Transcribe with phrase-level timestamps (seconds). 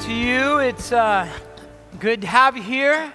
[0.00, 0.58] to you.
[0.60, 1.28] It's uh,
[1.98, 3.12] good to have you here.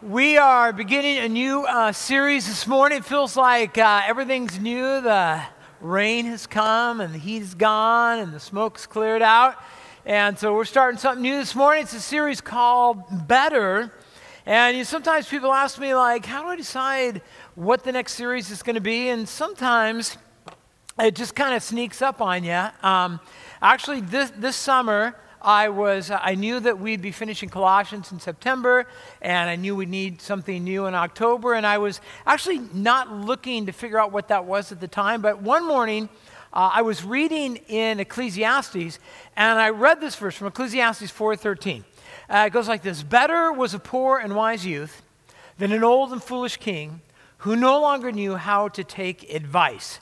[0.00, 2.98] We are beginning a new uh, series this morning.
[2.98, 5.02] It feels like uh, everything's new.
[5.02, 5.42] The
[5.82, 9.56] rain has come and the heat is gone and the smoke's cleared out.
[10.06, 11.82] And so we're starting something new this morning.
[11.82, 13.92] It's a series called Better.
[14.46, 17.20] And you know, sometimes people ask me, like, how do I decide
[17.54, 19.10] what the next series is going to be?
[19.10, 20.16] And sometimes
[20.98, 22.64] it just kind of sneaks up on you.
[22.82, 23.20] Um,
[23.60, 28.86] actually, this, this summer, I was I knew that we'd be finishing Colossians in September
[29.20, 33.66] and I knew we'd need something new in October and I was actually not looking
[33.66, 36.08] to figure out what that was at the time but one morning
[36.52, 38.98] uh, I was reading in Ecclesiastes
[39.36, 41.84] and I read this verse from Ecclesiastes 4:13.
[42.28, 45.02] Uh, it goes like this: Better was a poor and wise youth
[45.58, 47.00] than an old and foolish king
[47.38, 50.00] who no longer knew how to take advice.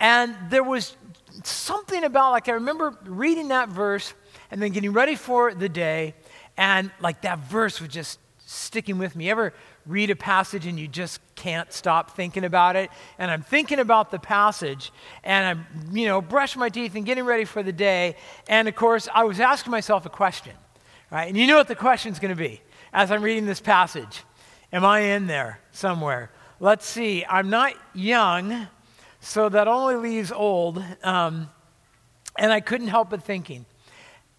[0.00, 0.96] And there was
[1.44, 4.14] something about like I remember reading that verse
[4.50, 6.14] and then getting ready for the day,
[6.56, 9.30] and like that verse was just sticking with me.
[9.30, 9.52] Ever
[9.86, 12.90] read a passage and you just can't stop thinking about it?
[13.18, 14.92] And I'm thinking about the passage,
[15.24, 18.16] and I'm, you know, brushing my teeth and getting ready for the day.
[18.48, 20.52] And of course, I was asking myself a question,
[21.10, 21.28] right?
[21.28, 22.60] And you know what the question's going to be
[22.92, 24.24] as I'm reading this passage.
[24.72, 26.30] Am I in there somewhere?
[26.60, 27.24] Let's see.
[27.28, 28.68] I'm not young,
[29.20, 30.82] so that only leaves old.
[31.02, 31.48] Um,
[32.38, 33.64] and I couldn't help but thinking,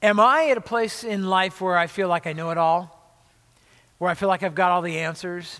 [0.01, 2.95] Am I at a place in life where I feel like I know it all?
[3.97, 5.59] Where I feel like I've got all the answers?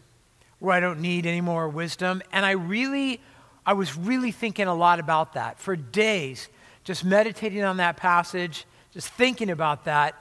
[0.59, 2.21] Where I don't need any more wisdom?
[2.31, 3.19] And I really,
[3.65, 6.47] I was really thinking a lot about that for days,
[6.85, 10.15] just meditating on that passage, just thinking about that.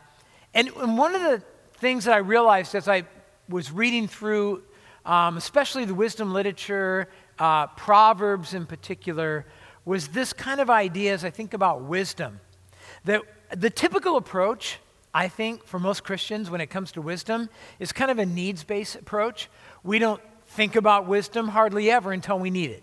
[0.53, 1.41] And, and one of the
[1.75, 3.05] things that I realized as I
[3.49, 4.65] was reading through,
[5.07, 9.47] um, especially the wisdom literature, uh, Proverbs in particular,
[9.85, 12.41] was this kind of idea as I think about wisdom
[13.05, 14.79] that the typical approach,
[15.15, 17.49] I think, for most Christians when it comes to wisdom
[17.79, 19.49] is kind of a needs based approach.
[19.83, 22.83] We don't think about wisdom hardly ever until we need it.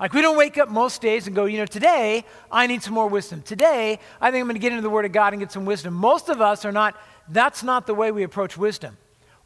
[0.00, 2.94] Like, we don't wake up most days and go, you know, today I need some
[2.94, 3.42] more wisdom.
[3.42, 5.64] Today I think I'm going to get into the Word of God and get some
[5.64, 5.94] wisdom.
[5.94, 6.96] Most of us are not,
[7.28, 8.96] that's not the way we approach wisdom.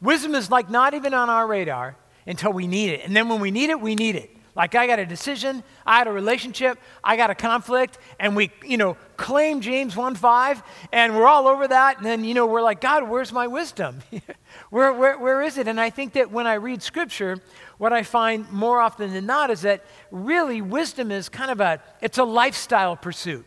[0.01, 1.95] Wisdom is like not even on our radar
[2.25, 3.01] until we need it.
[3.05, 4.36] And then when we need it, we need it.
[4.57, 8.49] Like I got a decision, I had a relationship, I got a conflict, and we,
[8.65, 12.63] you know, claim James 1:5, and we're all over that, and then, you know, we're
[12.63, 13.99] like, God, where's my wisdom?
[14.71, 15.67] where, where, where is it?
[15.67, 17.37] And I think that when I read scripture,
[17.77, 21.79] what I find more often than not is that really wisdom is kind of a,
[22.01, 23.45] it's a lifestyle pursuit.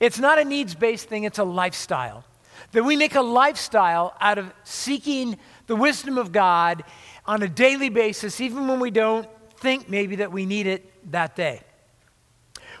[0.00, 2.24] It's not a needs-based thing, it's a lifestyle.
[2.72, 5.38] That we make a lifestyle out of seeking
[5.68, 6.82] the wisdom of God
[7.26, 9.28] on a daily basis, even when we don't
[9.62, 11.62] think maybe that we need it that day.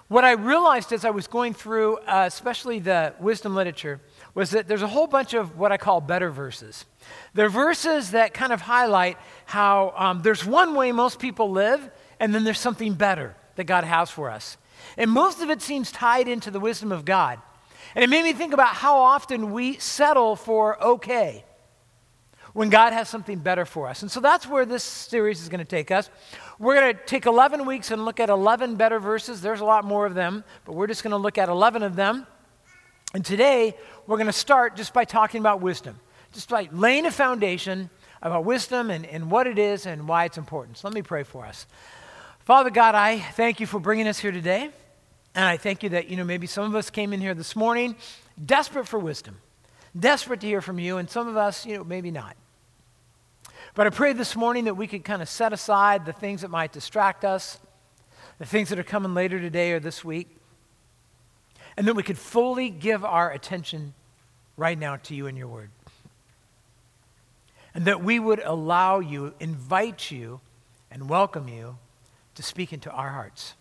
[0.08, 4.00] What I realized as I was going through, uh, especially the wisdom literature,
[4.34, 6.84] was that there's a whole bunch of what I call better verses.
[7.32, 9.16] They're verses that kind of highlight
[9.46, 13.84] how um, there's one way most people live, and then there's something better that God
[13.84, 14.58] has for us.
[14.98, 17.40] And most of it seems tied into the wisdom of God.
[17.94, 21.44] And it made me think about how often we settle for okay
[22.52, 24.02] when God has something better for us.
[24.02, 26.10] And so that's where this series is going to take us.
[26.58, 29.40] We're going to take 11 weeks and look at 11 better verses.
[29.40, 31.96] There's a lot more of them, but we're just going to look at 11 of
[31.96, 32.26] them.
[33.14, 33.76] And today,
[34.06, 35.98] we're going to start just by talking about wisdom,
[36.32, 37.90] just by laying a foundation
[38.22, 40.78] about wisdom and, and what it is and why it's important.
[40.78, 41.66] So let me pray for us.
[42.40, 44.70] Father God, I thank you for bringing us here today.
[45.34, 47.56] And I thank you that, you know, maybe some of us came in here this
[47.56, 47.96] morning
[48.42, 49.38] desperate for wisdom,
[49.98, 52.36] desperate to hear from you, and some of us, you know, maybe not.
[53.74, 56.50] But I pray this morning that we could kind of set aside the things that
[56.50, 57.58] might distract us,
[58.38, 60.28] the things that are coming later today or this week,
[61.78, 63.94] and that we could fully give our attention
[64.58, 65.70] right now to you and your word.
[67.74, 70.40] And that we would allow you, invite you,
[70.90, 71.78] and welcome you
[72.34, 73.54] to speak into our hearts.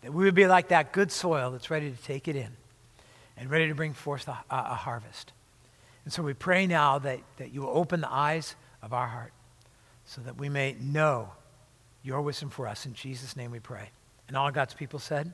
[0.00, 2.48] That we would be like that good soil that's ready to take it in
[3.36, 5.34] and ready to bring forth a, a harvest.
[6.04, 9.32] And so we pray now that, that you will open the eyes of our heart
[10.14, 11.30] so that we may know
[12.02, 12.84] your wisdom for us.
[12.84, 13.88] In Jesus' name we pray.
[14.28, 15.32] And all God's people said,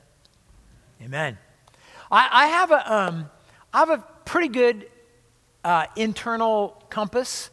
[1.01, 1.37] Amen.
[2.09, 3.29] I, I have, a, um,
[3.73, 4.89] I have a pretty good
[5.65, 7.49] uh, internal compass.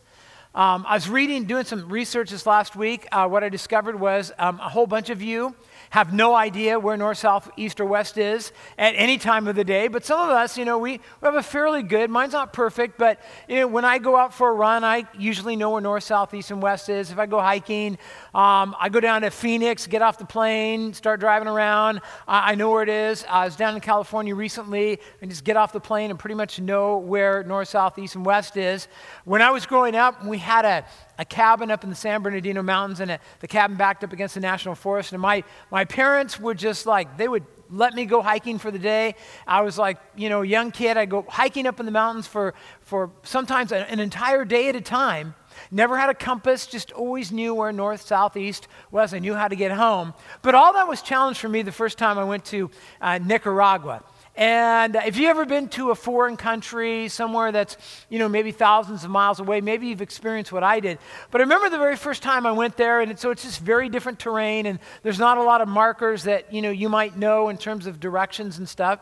[0.55, 3.09] Um, I was reading, doing some research this last week.
[3.11, 5.57] Uh, what I discovered was um, a whole bunch of you
[5.91, 9.65] have no idea where north, south, east, or west is at any time of the
[9.65, 9.89] day.
[9.89, 12.99] But some of us, you know, we, we have a fairly good, mine's not perfect,
[12.99, 16.05] but you know, when I go out for a run, I usually know where north,
[16.05, 17.11] south, east, and west is.
[17.11, 17.99] If I go hiking,
[18.35, 22.01] um, I go down to Phoenix, get off the plane, start driving around.
[22.27, 23.25] I know where it is.
[23.29, 26.61] I was down in California recently and just get off the plane and pretty much
[26.61, 28.89] know where north, south, east, and west is.
[29.25, 30.85] When I was growing up, we had a,
[31.19, 34.35] a cabin up in the San Bernardino Mountains, and a, the cabin backed up against
[34.35, 35.13] the national forest.
[35.13, 38.79] And my, my parents were just like, they would let me go hiking for the
[38.79, 39.15] day.
[39.47, 40.97] I was like, you know, young kid.
[40.97, 44.81] I'd go hiking up in the mountains for, for sometimes an entire day at a
[44.81, 45.35] time.
[45.71, 49.15] Never had a compass, just always knew where north, south, east was.
[49.15, 50.13] I knew how to get home.
[50.43, 52.71] But all that was challenged for me the first time I went to
[53.01, 54.05] uh, Nicaragua.
[54.37, 57.79] And if you've ever been to a foreign country, somewhere that's,
[58.11, 60.99] you know, maybe thousands of miles away, maybe you've experienced what I did.
[61.31, 63.61] But I remember the very first time I went there, and it, so it's just
[63.61, 67.17] very different terrain, and there's not a lot of markers that, you know, you might
[67.17, 69.01] know in terms of directions and stuff.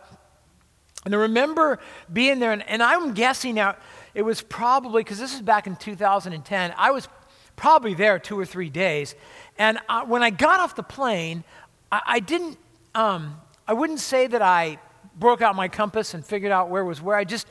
[1.04, 1.80] And I remember
[2.12, 3.76] being there, and, and I'm guessing now,
[4.14, 7.08] it was probably, because this is back in 2010, I was
[7.56, 9.16] probably there two or three days.
[9.58, 11.42] And I, when I got off the plane,
[11.90, 12.56] I, I didn't,
[12.94, 14.78] um, I wouldn't say that I
[15.18, 17.16] broke out my compass and figured out where was where.
[17.16, 17.46] I just,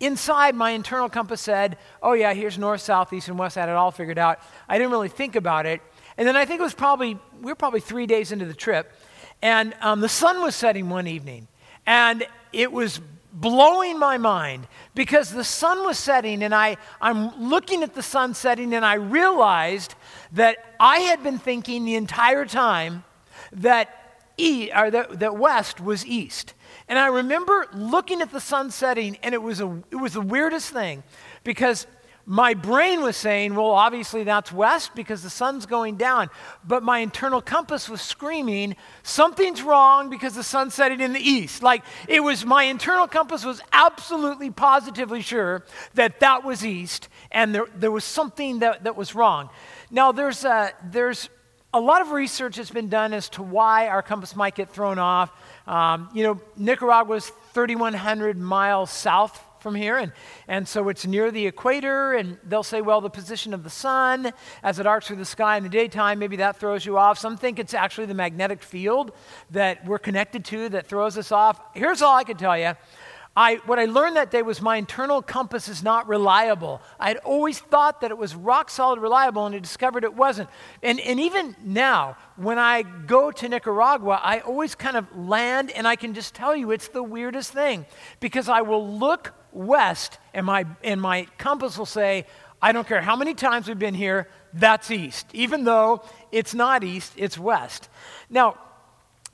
[0.00, 3.56] inside my internal compass said, oh yeah, here's north, south, east, and west.
[3.56, 4.40] I had it all figured out.
[4.68, 5.80] I didn't really think about it.
[6.16, 8.92] And then I think it was probably, we were probably three days into the trip.
[9.40, 11.48] And um, the sun was setting one evening.
[11.86, 13.00] And it was
[13.32, 18.34] blowing my mind because the sun was setting and I, I'm looking at the sun
[18.34, 19.94] setting and I realized
[20.32, 23.04] that I had been thinking the entire time
[23.52, 26.52] that, e, or that, that west was east.
[26.92, 30.20] And I remember looking at the sun setting, and it was, a, it was the
[30.20, 31.02] weirdest thing
[31.42, 31.86] because
[32.26, 36.28] my brain was saying, well, obviously that's west because the sun's going down.
[36.68, 41.62] But my internal compass was screaming, something's wrong because the sun's setting in the east.
[41.62, 47.54] Like it was, my internal compass was absolutely positively sure that that was east and
[47.54, 49.48] there, there was something that, that was wrong.
[49.90, 51.30] Now, there's, a, there's
[51.74, 54.98] a lot of research that's been done as to why our compass might get thrown
[54.98, 55.32] off.
[55.66, 60.12] Um, you know, Nicaragua is 3,100 miles south from here, and,
[60.48, 64.32] and so it's near the equator, and they'll say, well, the position of the sun
[64.62, 67.16] as it arcs through the sky in the daytime, maybe that throws you off.
[67.16, 69.12] Some think it's actually the magnetic field
[69.52, 71.60] that we're connected to that throws us off.
[71.74, 72.74] Here's all I can tell you
[73.34, 76.82] I, what I learned that day was my internal compass is not reliable.
[77.00, 80.50] I had always thought that it was rock solid reliable, and I discovered it wasn't.
[80.82, 85.88] And, and even now, when I go to Nicaragua, I always kind of land, and
[85.88, 87.86] I can just tell you it's the weirdest thing
[88.20, 92.26] because I will look west, and my, and my compass will say,
[92.60, 96.84] I don't care how many times we've been here, that's east, even though it's not
[96.84, 97.88] east, it's west.
[98.28, 98.58] Now,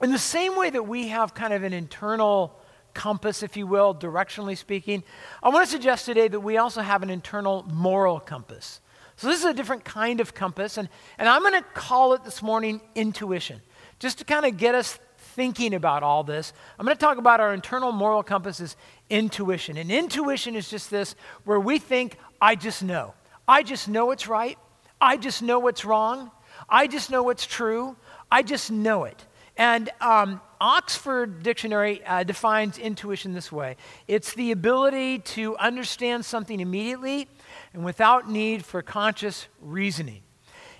[0.00, 2.57] in the same way that we have kind of an internal
[2.98, 5.04] compass, if you will, directionally speaking,
[5.40, 8.80] I want to suggest today that we also have an internal moral compass.
[9.14, 12.24] So, this is a different kind of compass, and, and I'm going to call it
[12.24, 13.60] this morning intuition,
[14.00, 16.52] just to kind of get us thinking about all this.
[16.76, 18.74] I'm going to talk about our internal moral compass is
[19.08, 19.76] intuition.
[19.76, 21.14] And intuition is just this
[21.44, 23.14] where we think, I just know.
[23.46, 24.58] I just know it's right.
[25.00, 26.32] I just know what's wrong.
[26.68, 27.96] I just know what's true.
[28.28, 29.24] I just know it.
[29.58, 33.76] And um, Oxford Dictionary uh, defines intuition this way
[34.06, 37.28] it's the ability to understand something immediately
[37.74, 40.22] and without need for conscious reasoning.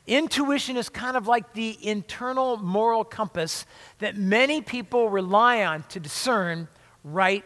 [0.07, 3.67] Intuition is kind of like the internal moral compass
[3.99, 6.67] that many people rely on to discern
[7.05, 7.45] right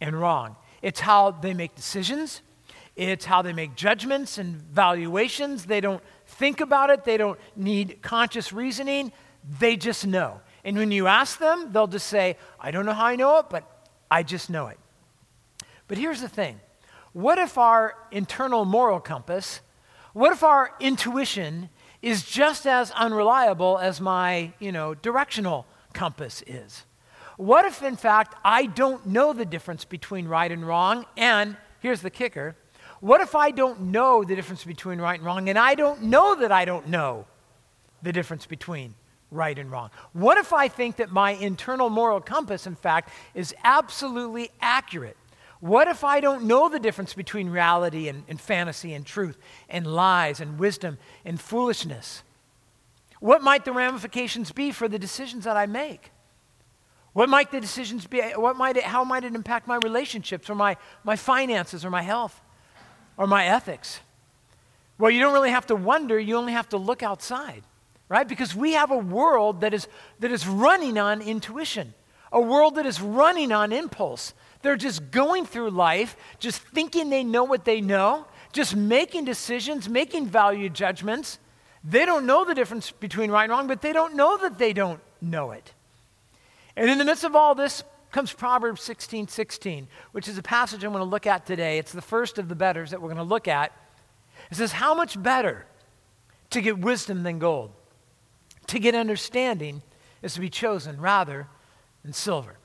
[0.00, 0.56] and wrong.
[0.82, 2.42] It's how they make decisions,
[2.96, 5.64] it's how they make judgments and valuations.
[5.64, 9.12] They don't think about it, they don't need conscious reasoning,
[9.60, 10.40] they just know.
[10.64, 13.46] And when you ask them, they'll just say, I don't know how I know it,
[13.50, 14.78] but I just know it.
[15.88, 16.60] But here's the thing
[17.12, 19.60] what if our internal moral compass,
[20.12, 21.68] what if our intuition
[22.00, 26.84] is just as unreliable as my, you know, directional compass is?
[27.36, 31.06] What if, in fact, I don't know the difference between right and wrong?
[31.16, 32.56] And here's the kicker
[33.00, 36.36] what if I don't know the difference between right and wrong, and I don't know
[36.36, 37.26] that I don't know
[38.00, 38.94] the difference between
[39.32, 39.90] right and wrong?
[40.12, 45.16] What if I think that my internal moral compass, in fact, is absolutely accurate?
[45.60, 49.86] What if I don't know the difference between reality and, and, fantasy and truth and
[49.86, 52.24] lies and wisdom and foolishness?
[53.20, 56.10] What might the ramifications be for the decisions that I make?
[57.12, 58.20] What might the decisions be?
[58.20, 62.02] What might it, how might it impact my relationships or my, my finances or my
[62.02, 62.40] health
[63.16, 64.00] or my ethics?
[64.98, 67.62] Well, you don't really have to wonder, you only have to look outside
[68.12, 68.28] right?
[68.28, 69.88] Because we have a world that is,
[70.20, 71.94] that is running on intuition,
[72.30, 74.34] a world that is running on impulse.
[74.60, 79.88] They're just going through life, just thinking they know what they know, just making decisions,
[79.88, 81.38] making value judgments.
[81.82, 84.74] They don't know the difference between right and wrong, but they don't know that they
[84.74, 85.72] don't know it.
[86.76, 90.84] And in the midst of all this comes Proverbs 16 16, which is a passage
[90.84, 91.78] I'm going to look at today.
[91.78, 93.72] It's the first of the betters that we're going to look at.
[94.50, 95.64] It says, How much better
[96.50, 97.70] to get wisdom than gold?
[98.68, 99.82] To get understanding
[100.22, 101.48] is to be chosen rather
[102.02, 102.56] than silver.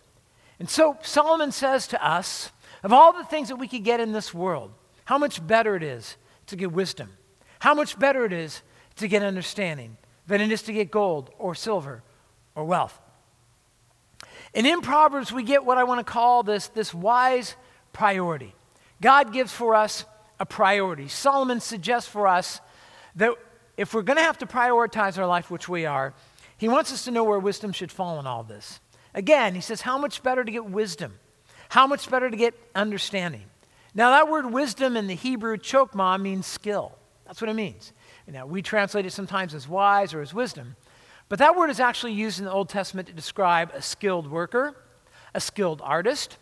[0.59, 2.51] And so Solomon says to us,
[2.83, 4.71] of all the things that we could get in this world,
[5.05, 7.13] how much better it is to get wisdom,
[7.59, 8.61] how much better it is
[8.97, 12.03] to get understanding than it is to get gold or silver
[12.55, 12.99] or wealth.
[14.53, 17.55] And in Proverbs, we get what I want to call this, this wise
[17.93, 18.55] priority.
[19.01, 20.05] God gives for us
[20.39, 21.07] a priority.
[21.07, 22.59] Solomon suggests for us
[23.15, 23.33] that
[23.77, 26.13] if we're going to have to prioritize our life, which we are,
[26.57, 28.79] he wants us to know where wisdom should fall in all this.
[29.13, 31.19] Again, he says, How much better to get wisdom?
[31.69, 33.43] How much better to get understanding?
[33.93, 36.97] Now, that word wisdom in the Hebrew chokmah means skill.
[37.25, 37.93] That's what it means.
[38.27, 40.75] Now, we translate it sometimes as wise or as wisdom,
[41.29, 44.75] but that word is actually used in the Old Testament to describe a skilled worker,
[45.33, 46.37] a skilled artist,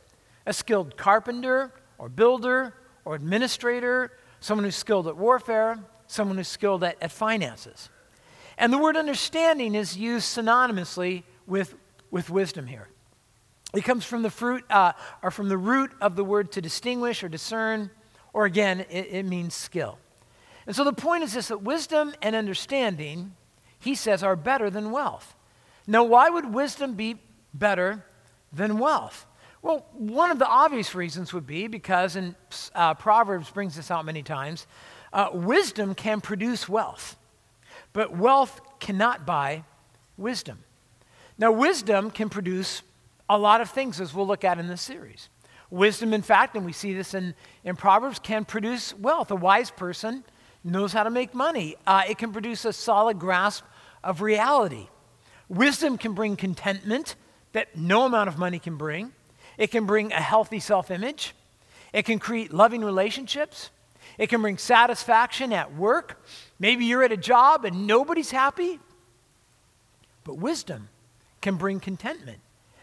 [0.46, 2.74] a skilled carpenter or builder
[3.04, 7.90] or administrator, someone who's skilled at warfare, someone who's skilled at, at finances.
[8.58, 11.76] And the word understanding is used synonymously with,
[12.12, 12.88] with wisdom here.
[13.74, 17.24] It comes from the fruit, uh, or from the root of the word to distinguish
[17.24, 17.92] or discern,
[18.32, 19.98] or again, it, it means skill.
[20.66, 23.36] And so the point is this that wisdom and understanding,
[23.80, 25.36] he says, are better than wealth.
[25.88, 27.18] Now, why would wisdom be
[27.54, 28.06] better
[28.52, 29.26] than wealth?
[29.62, 32.36] Well, one of the obvious reasons would be because, and
[32.74, 34.68] uh, Proverbs brings this out many times,
[35.16, 37.16] uh, wisdom can produce wealth,
[37.94, 39.64] but wealth cannot buy
[40.18, 40.60] wisdom.
[41.38, 42.82] Now, wisdom can produce
[43.30, 45.30] a lot of things, as we'll look at in this series.
[45.70, 49.32] Wisdom, in fact, and we see this in, in Proverbs, can produce wealth.
[49.32, 50.26] A wise person
[50.66, 53.64] knows how to make money, uh, it can produce a solid grasp
[54.04, 54.88] of reality.
[55.48, 57.16] Wisdom can bring contentment
[57.54, 59.14] that no amount of money can bring,
[59.58, 61.34] it can bring a healthy self image,
[61.94, 63.70] it can create loving relationships.
[64.18, 66.24] It can bring satisfaction at work.
[66.60, 68.80] Maybe you're at a job and nobody's happy.
[70.24, 70.90] But wisdom
[71.42, 72.40] can bring contentment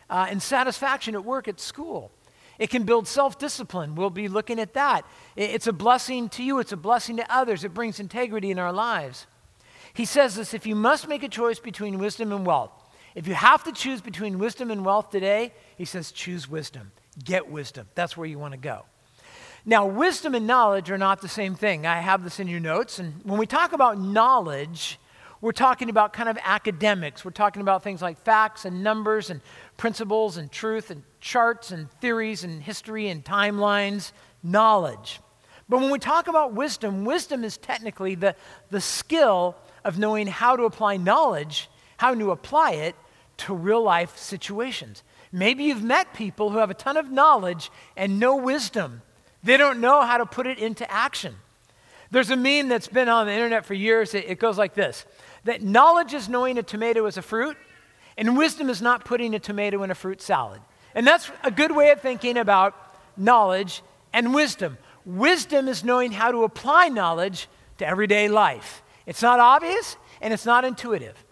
[0.09, 2.11] uh, and satisfaction at work, at school.
[2.59, 3.95] It can build self discipline.
[3.95, 5.05] We'll be looking at that.
[5.37, 7.65] It's a blessing to you, it's a blessing to others.
[7.65, 9.27] It brings integrity in our lives.
[9.95, 12.71] He says this if you must make a choice between wisdom and wealth,
[13.15, 16.93] if you have to choose between wisdom and wealth today, he says choose wisdom.
[17.23, 17.89] Get wisdom.
[17.95, 18.85] That's where you want to go.
[19.65, 21.87] Now, wisdom and knowledge are not the same thing.
[21.87, 22.99] I have this in your notes.
[22.99, 24.99] And when we talk about knowledge,
[25.41, 27.25] we're talking about kind of academics.
[27.25, 29.41] We're talking about things like facts and numbers and
[29.77, 34.11] principles and truth and charts and theories and history and timelines,
[34.43, 35.21] knowledge.
[35.69, 38.35] But when we talk about wisdom, wisdom is technically the,
[38.71, 42.97] the skill of knowing how to apply knowledge, how to apply it
[43.39, 45.05] to real life situations.
[45.31, 49.03] Maybe you've met people who have a ton of knowledge and no wisdom.
[49.43, 51.37] They don't know how to put it into action.
[52.11, 54.15] There's a meme that's been on the internet for years.
[54.15, 55.05] It, it goes like this
[55.45, 57.57] that knowledge is knowing a tomato is a fruit,
[58.17, 60.61] and wisdom is not putting a tomato in a fruit salad.
[60.95, 62.75] And that's a good way of thinking about
[63.17, 63.83] knowledge
[64.13, 64.79] and wisdom.
[65.05, 68.83] Wisdom is knowing how to apply knowledge to everyday life.
[69.07, 71.25] It's not obvious and it's not intuitive.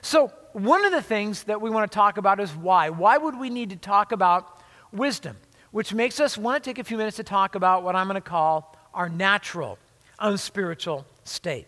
[0.00, 2.90] So, one of the things that we want to talk about is why.
[2.90, 4.60] Why would we need to talk about
[4.92, 5.36] wisdom?
[5.70, 8.14] Which makes us want to take a few minutes to talk about what I'm going
[8.14, 9.78] to call our natural,
[10.18, 11.66] unspiritual state.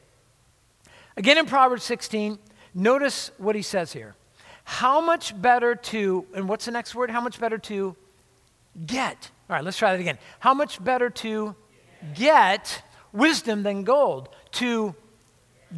[1.17, 2.39] Again, in Proverbs 16,
[2.75, 4.15] notice what he says here.
[4.65, 7.11] How much better to, and what's the next word?
[7.11, 7.97] How much better to
[8.87, 9.31] get?
[9.49, 10.19] All right, let's try that again.
[10.39, 11.55] How much better to
[12.15, 14.29] get wisdom than gold?
[14.53, 14.95] To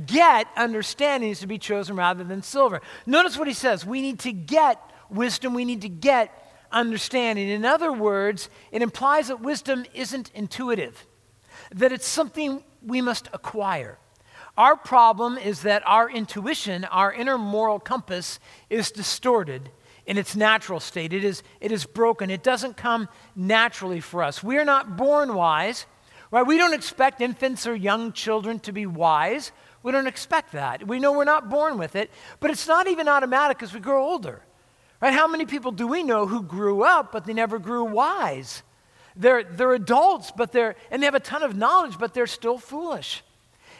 [0.06, 2.80] get understanding is to be chosen rather than silver.
[3.06, 3.84] Notice what he says.
[3.84, 6.41] We need to get wisdom, we need to get
[6.72, 7.48] understanding.
[7.48, 11.06] In other words, it implies that wisdom isn't intuitive,
[11.74, 13.98] that it's something we must acquire.
[14.56, 18.38] Our problem is that our intuition, our inner moral compass,
[18.68, 19.70] is distorted
[20.06, 21.12] in its natural state.
[21.12, 22.30] It is, it is broken.
[22.30, 24.42] It doesn't come naturally for us.
[24.42, 25.86] We are not born wise,
[26.30, 26.46] right?
[26.46, 29.52] We don't expect infants or young children to be wise.
[29.82, 30.86] We don't expect that.
[30.86, 32.10] We know we're not born with it,
[32.40, 34.42] but it's not even automatic as we grow older.
[35.02, 35.12] Right?
[35.12, 38.62] How many people do we know who grew up, but they never grew wise?
[39.16, 42.56] They're, they're adults, but they're, and they have a ton of knowledge, but they're still
[42.56, 43.24] foolish.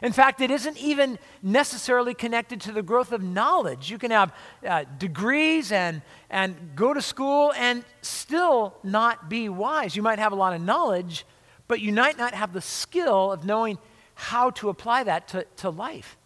[0.02, 3.88] In fact, it isn't even necessarily connected to the growth of knowledge.
[3.88, 4.34] You can have
[4.66, 9.94] uh, degrees and, and go to school and still not be wise.
[9.94, 11.24] You might have a lot of knowledge,
[11.68, 13.78] but you might not have the skill of knowing
[14.14, 16.16] how to apply that to, to life.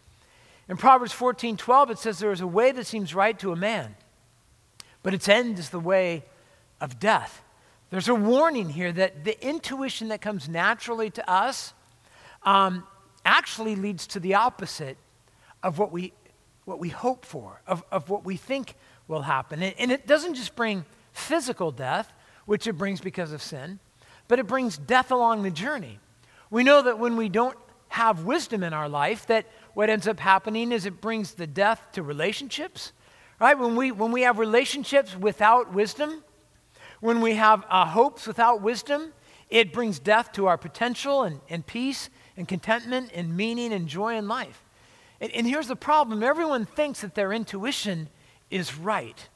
[0.70, 3.56] In Proverbs 14 12, it says, There is a way that seems right to a
[3.56, 3.94] man,
[5.06, 6.25] but its end is the way
[6.80, 7.40] of death.
[7.90, 11.75] There's a warning here that the intuition that comes naturally to us
[12.42, 12.84] um,
[13.25, 14.96] actually leads to the opposite
[15.62, 16.12] of what we,
[16.64, 18.75] what we hope for, of, of what we think
[19.06, 19.62] will happen.
[19.62, 22.12] And, and it doesn't just bring physical death,
[22.44, 23.78] which it brings because of sin,
[24.26, 26.00] but it brings death along the journey.
[26.50, 27.56] We know that when we don't
[27.90, 31.80] have wisdom in our life, that what ends up happening is it brings the death
[31.92, 32.90] to relationships.
[33.40, 33.59] Right?
[33.59, 36.25] When we, when we have relationships without wisdom,
[37.00, 39.12] when we have uh, hopes without wisdom,
[39.50, 44.16] it brings death to our potential and, and peace and contentment and meaning and joy
[44.16, 44.62] in life.
[45.21, 48.09] And, and here's the problem everyone thinks that their intuition
[48.50, 49.28] is right.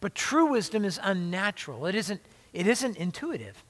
[0.00, 2.20] But true wisdom is unnatural, it isn't,
[2.52, 3.62] it isn't intuitive.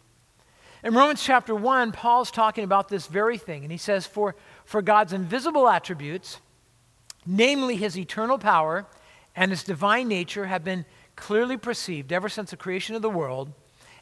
[0.83, 4.35] In Romans chapter 1, Paul's talking about this very thing, and he says, For,
[4.67, 6.41] for God's invisible attributes,
[7.25, 8.85] namely his eternal power
[9.37, 10.85] and his divine nature, have been
[11.17, 13.53] clearly perceived ever since the creation of the world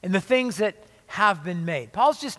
[0.02, 0.76] and the things that
[1.08, 1.92] have been made.
[1.92, 2.38] Paul's just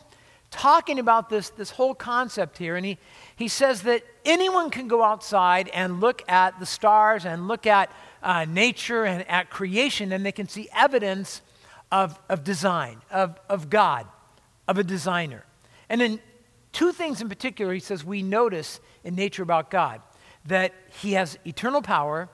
[0.51, 2.97] talking about this, this whole concept here, and he,
[3.35, 7.91] he says that anyone can go outside and look at the stars and look at
[8.21, 11.41] uh, nature and at creation, and they can see evidence
[11.91, 14.07] of, of design, of, of God
[14.67, 15.45] of a designer.
[15.89, 16.19] And then
[16.71, 20.01] two things in particular he says we notice in nature about God
[20.45, 22.29] that he has eternal power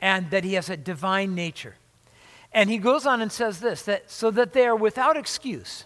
[0.00, 1.76] and that he has a divine nature.
[2.52, 5.84] And he goes on and says this that so that they are without excuse.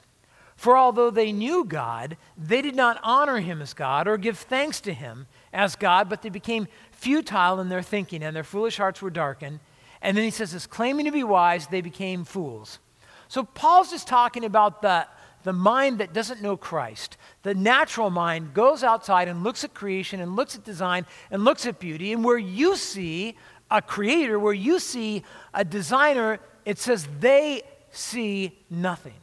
[0.55, 4.81] For although they knew God, they did not honor him as God or give thanks
[4.81, 9.01] to him as God, but they became futile in their thinking and their foolish hearts
[9.01, 9.61] were darkened.
[10.03, 12.81] And then he says this claiming to be wise, they became fools.
[13.29, 15.07] So Paul's just talking about the
[15.45, 20.21] the mind that doesn't know Christ, the natural mind, goes outside and looks at creation
[20.21, 22.13] and looks at design and looks at beauty.
[22.13, 23.37] And where you see
[23.71, 25.23] a creator, where you see
[25.53, 29.15] a designer, it says they see nothing.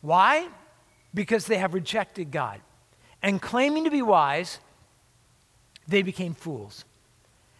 [0.00, 0.48] Why?
[1.14, 2.60] Because they have rejected God.
[3.22, 4.58] And claiming to be wise,
[5.88, 6.84] they became fools.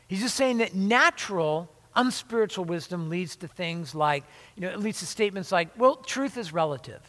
[0.08, 4.22] He's just saying that natural unspiritual wisdom leads to things like,
[4.54, 7.00] you know, it leads to statements like, well, truth is relative.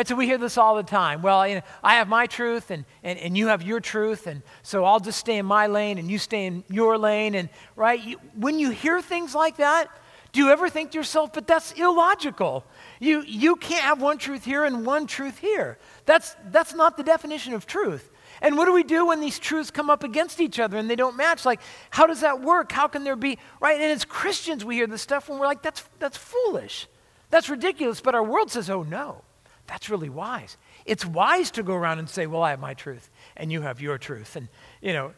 [0.00, 1.20] Right, so we hear this all the time.
[1.20, 4.40] Well, you know, I have my truth and, and, and you have your truth, and
[4.62, 7.34] so I'll just stay in my lane and you stay in your lane.
[7.34, 9.88] And right, you, when you hear things like that,
[10.32, 12.64] do you ever think to yourself, but that's illogical?
[12.98, 15.76] You, you can't have one truth here and one truth here.
[16.06, 18.10] That's, that's not the definition of truth.
[18.40, 20.96] And what do we do when these truths come up against each other and they
[20.96, 21.44] don't match?
[21.44, 21.60] Like,
[21.90, 22.72] how does that work?
[22.72, 23.78] How can there be, right?
[23.78, 26.88] And as Christians, we hear this stuff when we're like, that's, that's foolish.
[27.28, 28.00] That's ridiculous.
[28.00, 29.24] But our world says, oh, no,
[29.70, 30.56] that's really wise.
[30.84, 33.80] It's wise to go around and say, well, I have my truth and you have
[33.80, 34.34] your truth.
[34.34, 34.48] And,
[34.82, 35.12] you know,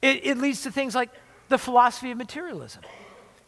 [0.00, 1.10] it, it leads to things like
[1.48, 2.82] the philosophy of materialism.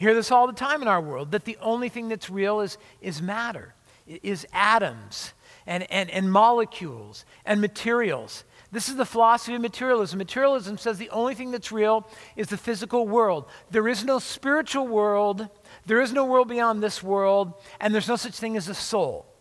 [0.01, 2.61] You hear this all the time in our world that the only thing that's real
[2.61, 3.73] is, is matter,
[4.09, 5.33] is atoms
[5.65, 8.43] and, and, and molecules and materials.
[8.73, 10.19] This is the philosophy of materialism.
[10.19, 13.45] Materialism says the only thing that's real is the physical world.
[13.71, 15.49] There is no spiritual world,
[15.87, 19.32] there is no world beyond this world, and there's no such thing as a soul.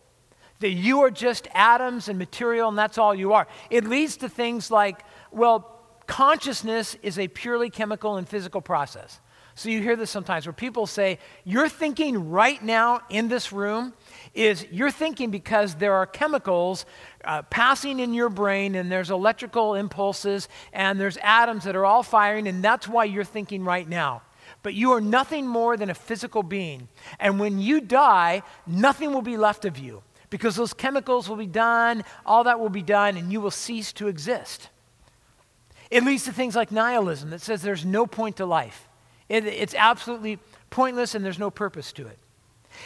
[0.62, 3.48] That you are just atoms and material, and that's all you are.
[3.68, 9.20] It leads to things like, well, consciousness is a purely chemical and physical process.
[9.54, 13.92] So you hear this sometimes where people say, You're thinking right now in this room
[14.34, 16.86] is you're thinking because there are chemicals
[17.24, 22.02] uh, passing in your brain and there's electrical impulses and there's atoms that are all
[22.02, 24.22] firing, and that's why you're thinking right now.
[24.62, 26.88] But you are nothing more than a physical being.
[27.18, 31.46] And when you die, nothing will be left of you because those chemicals will be
[31.46, 34.70] done, all that will be done, and you will cease to exist.
[35.90, 38.88] It leads to things like nihilism that says there's no point to life.
[39.28, 40.38] It, it's absolutely
[40.70, 42.18] pointless and there's no purpose to it.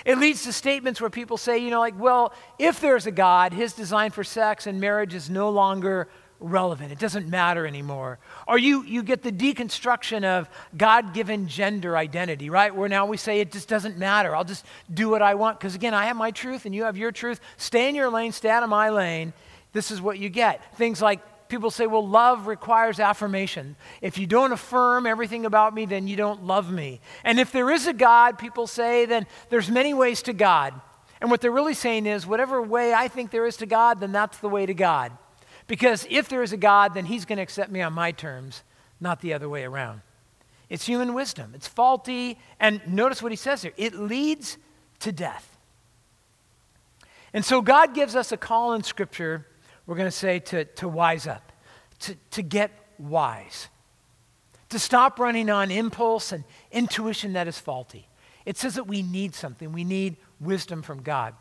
[0.04, 3.52] It leads to statements where people say, you know, like, well, if there's a God,
[3.52, 6.08] his design for sex and marriage is no longer
[6.40, 6.92] relevant.
[6.92, 8.18] It doesn't matter anymore.
[8.46, 12.74] Or you, you get the deconstruction of God given gender identity, right?
[12.74, 14.34] Where now we say it just doesn't matter.
[14.36, 15.58] I'll just do what I want.
[15.58, 17.40] Because again, I have my truth and you have your truth.
[17.56, 19.32] Stay in your lane, stay out of my lane.
[19.72, 20.76] This is what you get.
[20.76, 23.76] Things like people say, well, love requires affirmation.
[24.00, 27.00] If you don't affirm everything about me, then you don't love me.
[27.24, 30.74] And if there is a God, people say, then there's many ways to God.
[31.20, 34.12] And what they're really saying is, whatever way I think there is to God, then
[34.12, 35.12] that's the way to God.
[35.66, 38.62] Because if there is a God, then he's going to accept me on my terms,
[39.00, 40.02] not the other way around.
[40.68, 41.52] It's human wisdom.
[41.54, 42.38] It's faulty.
[42.58, 44.58] And notice what he says here it leads
[45.00, 45.56] to death.
[47.32, 49.46] And so God gives us a call in Scripture,
[49.86, 51.52] we're going to say, to, to wise up,
[52.00, 53.68] to, to get wise,
[54.70, 58.08] to stop running on impulse and intuition that is faulty.
[58.46, 61.34] It says that we need something, we need wisdom from God.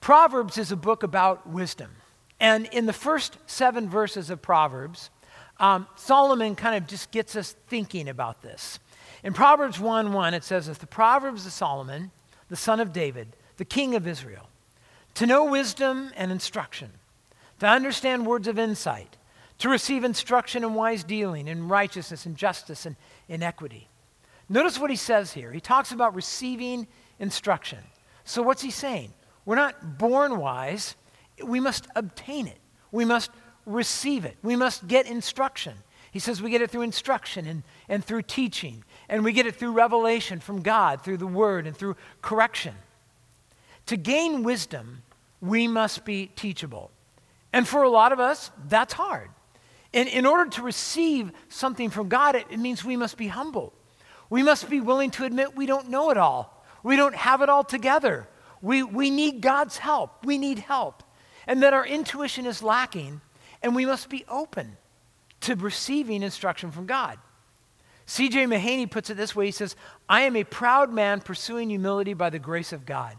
[0.00, 1.90] Proverbs is a book about wisdom.
[2.40, 5.10] And in the first seven verses of Proverbs,
[5.58, 8.80] um, Solomon kind of just gets us thinking about this.
[9.22, 12.10] In Proverbs 1 1, it says this The Proverbs of Solomon,
[12.48, 14.48] the son of David, the king of Israel,
[15.14, 16.90] to know wisdom and instruction,
[17.60, 19.16] to understand words of insight,
[19.58, 22.96] to receive instruction in wise dealing, in righteousness and justice and
[23.28, 23.88] in equity.
[24.48, 25.52] Notice what he says here.
[25.52, 26.88] He talks about receiving
[27.20, 27.78] instruction.
[28.24, 29.12] So, what's he saying?
[29.44, 30.96] We're not born wise,
[31.44, 32.58] we must obtain it.
[32.90, 33.30] We must
[33.66, 34.36] receive it.
[34.42, 35.74] We must get instruction.
[36.10, 39.56] He says we get it through instruction and, and through teaching, and we get it
[39.56, 42.74] through revelation from God, through the Word, and through correction.
[43.86, 45.02] To gain wisdom,
[45.40, 46.90] we must be teachable.
[47.52, 49.30] And for a lot of us, that's hard.
[49.94, 53.72] And in order to receive something from God, it, it means we must be humble.
[54.30, 56.64] We must be willing to admit we don't know it all.
[56.82, 58.28] We don't have it all together.
[58.60, 60.24] We, we need God's help.
[60.24, 61.02] We need help.
[61.46, 63.20] And that our intuition is lacking
[63.62, 64.76] and we must be open
[65.40, 67.18] to receiving instruction from God.
[68.06, 68.46] C.J.
[68.46, 69.76] Mahaney puts it this way He says,
[70.08, 73.16] I am a proud man pursuing humility by the grace of God.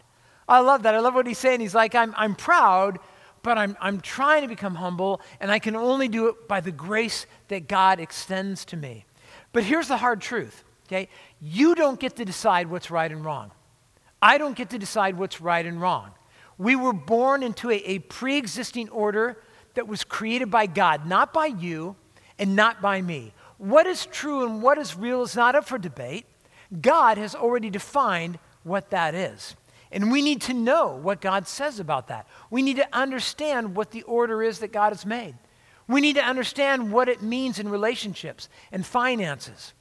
[0.48, 0.96] I love that.
[0.96, 1.62] I love what he's saying.
[1.62, 3.00] He's like, I'm, I'm proud,
[3.44, 6.72] but I'm, I'm trying to become humble, and I can only do it by the
[6.72, 9.06] grace that God extends to me.
[9.54, 11.08] But here's the hard truth, okay?
[11.42, 13.52] You don't get to decide what's right and wrong.
[14.22, 16.12] I don't get to decide what's right and wrong.
[16.58, 19.38] We were born into a, a pre existing order
[19.74, 21.96] that was created by God, not by you
[22.38, 23.34] and not by me.
[23.58, 26.26] What is true and what is real is not up for debate.
[26.82, 29.56] God has already defined what that is.
[29.92, 32.28] And we need to know what God says about that.
[32.50, 35.36] We need to understand what the order is that God has made.
[35.88, 39.74] We need to understand what it means in relationships and finances.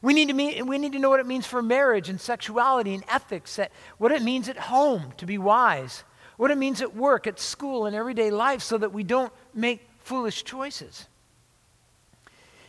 [0.00, 3.04] We need to, we need to know what it means for marriage and sexuality and
[3.08, 3.58] ethics,
[3.98, 6.04] what it means at home to be wise,
[6.38, 9.86] what it means at work, at school, in everyday life so that we don't make
[9.98, 11.06] foolish choices.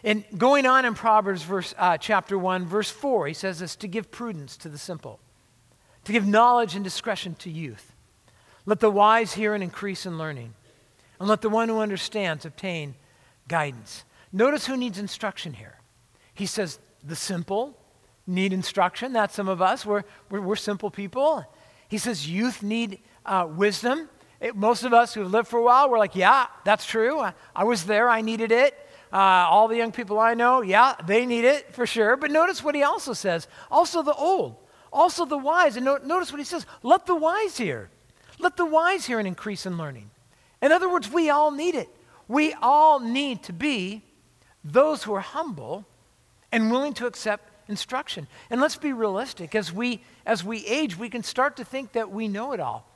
[0.03, 3.87] And going on in Proverbs verse, uh, chapter 1, verse 4, he says this to
[3.87, 5.19] give prudence to the simple,
[6.03, 7.93] to give knowledge and discretion to youth.
[8.65, 10.53] Let the wise hear and increase in learning,
[11.19, 12.95] and let the one who understands obtain
[13.47, 14.03] guidance.
[14.31, 15.77] Notice who needs instruction here.
[16.33, 17.77] He says, the simple
[18.25, 19.13] need instruction.
[19.13, 19.85] That's some of us.
[19.85, 21.45] We're, we're, we're simple people.
[21.87, 22.99] He says, youth need
[23.29, 24.09] uh, wisdom.
[24.41, 27.19] It, most of us who have lived for a while, we're like, yeah, that's true.
[27.19, 28.75] I, I was there, I needed it.
[29.13, 32.17] Uh, all the young people I know, yeah, they need it for sure.
[32.17, 33.47] But notice what he also says.
[33.71, 34.55] Also the old,
[34.91, 35.77] also the wise.
[35.77, 37.89] And no, notice what he says let the wise hear.
[38.39, 40.09] Let the wise hear and increase in learning.
[40.61, 41.89] In other words, we all need it.
[42.27, 44.03] We all need to be
[44.63, 45.85] those who are humble
[46.51, 48.27] and willing to accept instruction.
[48.49, 49.55] And let's be realistic.
[49.55, 52.88] As we, as we age, we can start to think that we know it all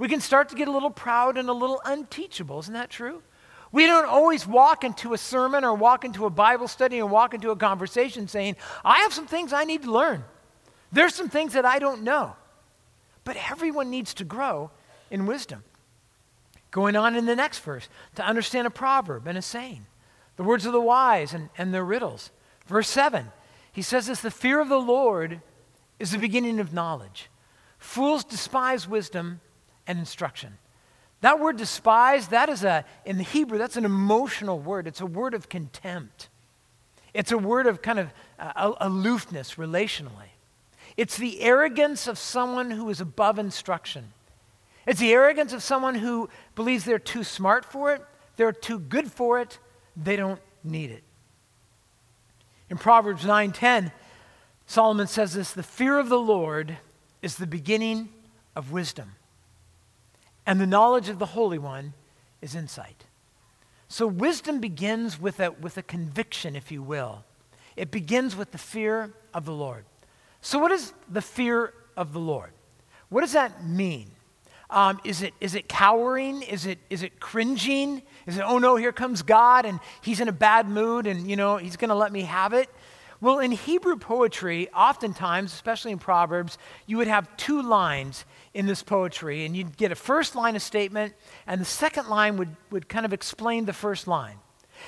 [0.00, 2.58] we can start to get a little proud and a little unteachable.
[2.60, 3.22] Isn't that true?
[3.70, 7.34] We don't always walk into a sermon or walk into a Bible study and walk
[7.34, 10.24] into a conversation saying, I have some things I need to learn.
[10.90, 12.34] There's some things that I don't know.
[13.24, 14.70] But everyone needs to grow
[15.10, 15.64] in wisdom.
[16.70, 19.84] Going on in the next verse, to understand a proverb and a saying,
[20.36, 22.30] the words of the wise and, and their riddles.
[22.66, 23.30] Verse 7,
[23.70, 25.42] he says this the fear of the Lord
[25.98, 27.28] is the beginning of knowledge.
[27.78, 29.42] Fools despise wisdom
[29.90, 30.56] and instruction.
[31.20, 34.86] That word despise, that is a, in the Hebrew, that's an emotional word.
[34.86, 36.28] It's a word of contempt.
[37.12, 40.30] It's a word of kind of uh, aloofness relationally.
[40.96, 44.12] It's the arrogance of someone who is above instruction.
[44.86, 48.02] It's the arrogance of someone who believes they're too smart for it,
[48.36, 49.58] they're too good for it,
[49.96, 51.02] they don't need it.
[52.70, 53.90] In Proverbs 9:10,
[54.66, 56.78] Solomon says this, "The fear of the Lord
[57.22, 58.14] is the beginning
[58.54, 59.16] of wisdom."
[60.50, 61.94] And the knowledge of the Holy One
[62.42, 63.04] is insight.
[63.86, 67.22] So wisdom begins with a, with a conviction, if you will.
[67.76, 69.84] It begins with the fear of the Lord.
[70.40, 72.50] So, what is the fear of the Lord?
[73.10, 74.10] What does that mean?
[74.70, 76.42] Um, is, it, is it cowering?
[76.42, 78.02] Is it, is it cringing?
[78.26, 81.36] Is it, oh no, here comes God and he's in a bad mood and, you
[81.36, 82.68] know, he's going to let me have it?
[83.20, 88.82] Well, in Hebrew poetry, oftentimes, especially in Proverbs, you would have two lines in this
[88.82, 91.14] poetry, and you'd get a first line of statement,
[91.46, 94.36] and the second line would, would kind of explain the first line.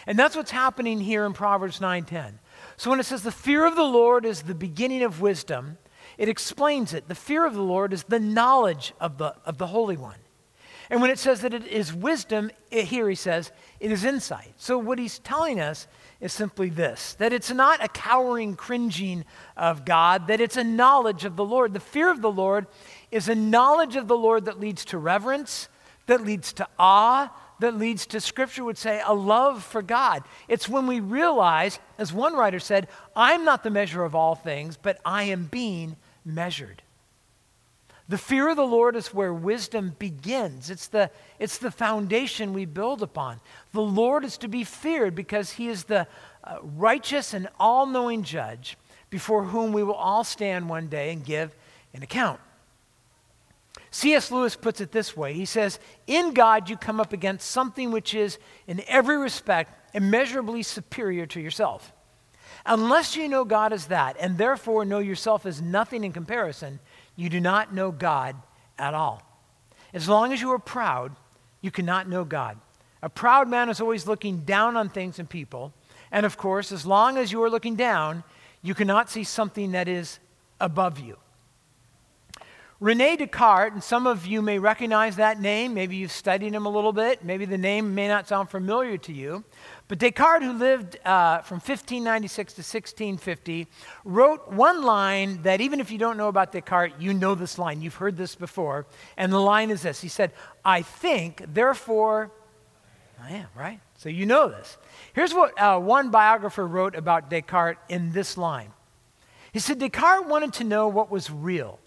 [0.06, 2.38] And that's what's happening here in Proverbs 9:10.
[2.76, 5.78] So when it says the fear of the Lord is the beginning of wisdom,
[6.18, 7.08] it explains it.
[7.08, 10.18] The fear of the Lord is the knowledge of the, of the Holy One.
[10.90, 14.52] And when it says that it is wisdom, it, here he says it is insight.
[14.58, 15.86] So what he's telling us
[16.20, 19.24] is simply this that it's not a cowering, cringing
[19.56, 21.72] of God, that it's a knowledge of the Lord.
[21.72, 22.66] The fear of the Lord
[23.12, 25.68] is a knowledge of the Lord that leads to reverence,
[26.06, 30.24] that leads to awe, that leads to, Scripture would say, a love for God.
[30.48, 34.76] It's when we realize, as one writer said, I'm not the measure of all things,
[34.76, 36.82] but I am being measured.
[38.08, 40.70] The fear of the Lord is where wisdom begins.
[40.70, 43.40] It's the, it's the foundation we build upon.
[43.72, 46.08] The Lord is to be feared because he is the
[46.42, 48.76] uh, righteous and all knowing judge
[49.08, 51.54] before whom we will all stand one day and give
[51.94, 52.40] an account.
[53.92, 54.30] C.S.
[54.30, 58.14] Lewis puts it this way He says, In God, you come up against something which
[58.14, 61.92] is, in every respect, immeasurably superior to yourself.
[62.64, 66.80] Unless you know God as that, and therefore know yourself as nothing in comparison,
[67.16, 68.36] you do not know God
[68.78, 69.22] at all.
[69.92, 71.14] As long as you are proud,
[71.60, 72.58] you cannot know God.
[73.02, 75.74] A proud man is always looking down on things and people.
[76.10, 78.24] And of course, as long as you are looking down,
[78.62, 80.18] you cannot see something that is
[80.60, 81.18] above you.
[82.82, 85.72] Rene Descartes, and some of you may recognize that name.
[85.72, 87.24] Maybe you've studied him a little bit.
[87.24, 89.44] Maybe the name may not sound familiar to you.
[89.86, 93.68] But Descartes, who lived uh, from 1596 to 1650,
[94.04, 97.82] wrote one line that even if you don't know about Descartes, you know this line.
[97.82, 98.84] You've heard this before.
[99.16, 100.32] And the line is this He said,
[100.64, 102.32] I think, therefore
[103.22, 103.78] I am, right?
[103.98, 104.76] So you know this.
[105.12, 108.72] Here's what uh, one biographer wrote about Descartes in this line.
[109.52, 111.78] He said, Descartes wanted to know what was real.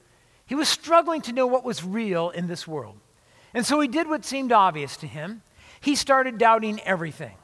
[0.45, 2.97] He was struggling to know what was real in this world.
[3.53, 5.41] And so he did what seemed obvious to him.
[5.79, 7.35] He started doubting everything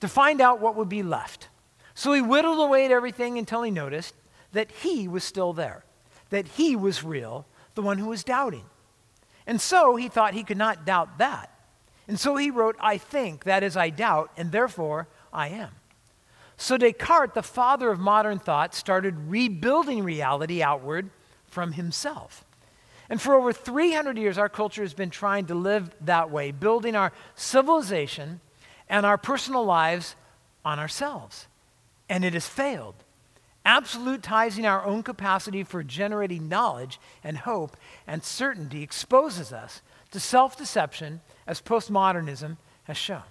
[0.00, 1.48] to find out what would be left.
[1.94, 4.14] So he whittled away at everything until he noticed
[4.52, 5.84] that he was still there,
[6.30, 8.64] that he was real, the one who was doubting.
[9.46, 11.50] And so he thought he could not doubt that.
[12.06, 15.70] And so he wrote, I think, that is, I doubt, and therefore I am.
[16.56, 21.10] So Descartes, the father of modern thought, started rebuilding reality outward
[21.48, 22.44] from himself.
[23.10, 26.94] And for over 300 years, our culture has been trying to live that way, building
[26.94, 28.40] our civilization
[28.88, 30.14] and our personal lives
[30.64, 31.46] on ourselves.
[32.08, 32.94] And it has failed.
[33.64, 40.56] Absolutizing our own capacity for generating knowledge and hope and certainty exposes us to self
[40.56, 43.22] deception, as postmodernism has shown.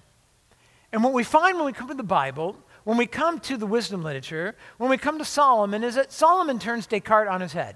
[0.92, 3.66] And what we find when we come to the Bible, when we come to the
[3.66, 7.76] wisdom literature, when we come to Solomon, is that Solomon turns Descartes on his head.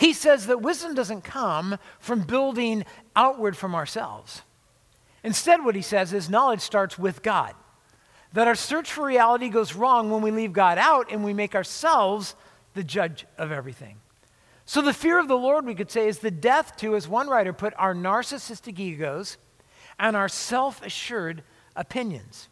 [0.00, 4.40] He says that wisdom doesn't come from building outward from ourselves.
[5.22, 7.52] Instead, what he says is knowledge starts with God.
[8.32, 11.54] That our search for reality goes wrong when we leave God out and we make
[11.54, 12.34] ourselves
[12.72, 13.98] the judge of everything.
[14.64, 17.28] So, the fear of the Lord, we could say, is the death to, as one
[17.28, 19.36] writer put, our narcissistic egos
[19.98, 21.42] and our self assured
[21.76, 22.48] opinions.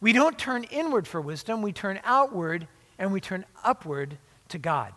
[0.00, 4.18] We don't turn inward for wisdom, we turn outward and we turn upward
[4.50, 4.92] to God.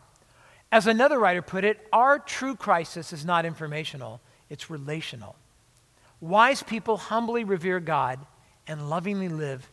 [0.72, 5.36] As another writer put it, our true crisis is not informational, it's relational.
[6.20, 8.20] Wise people humbly revere God
[8.68, 9.70] and lovingly live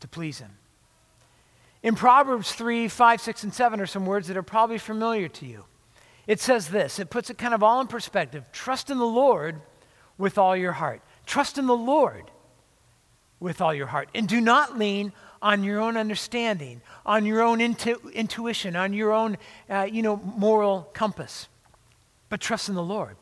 [0.00, 0.50] to please Him.
[1.82, 5.46] In Proverbs 3, 5, 6, and 7 are some words that are probably familiar to
[5.46, 5.64] you.
[6.26, 8.44] It says this it puts it kind of all in perspective.
[8.52, 9.60] Trust in the Lord
[10.18, 11.02] with all your heart.
[11.26, 12.30] Trust in the Lord
[13.40, 14.08] with all your heart.
[14.14, 19.12] And do not lean on your own understanding, on your own intu- intuition, on your
[19.12, 19.36] own,
[19.68, 21.48] uh, you know, moral compass.
[22.28, 23.16] But trust in the Lord.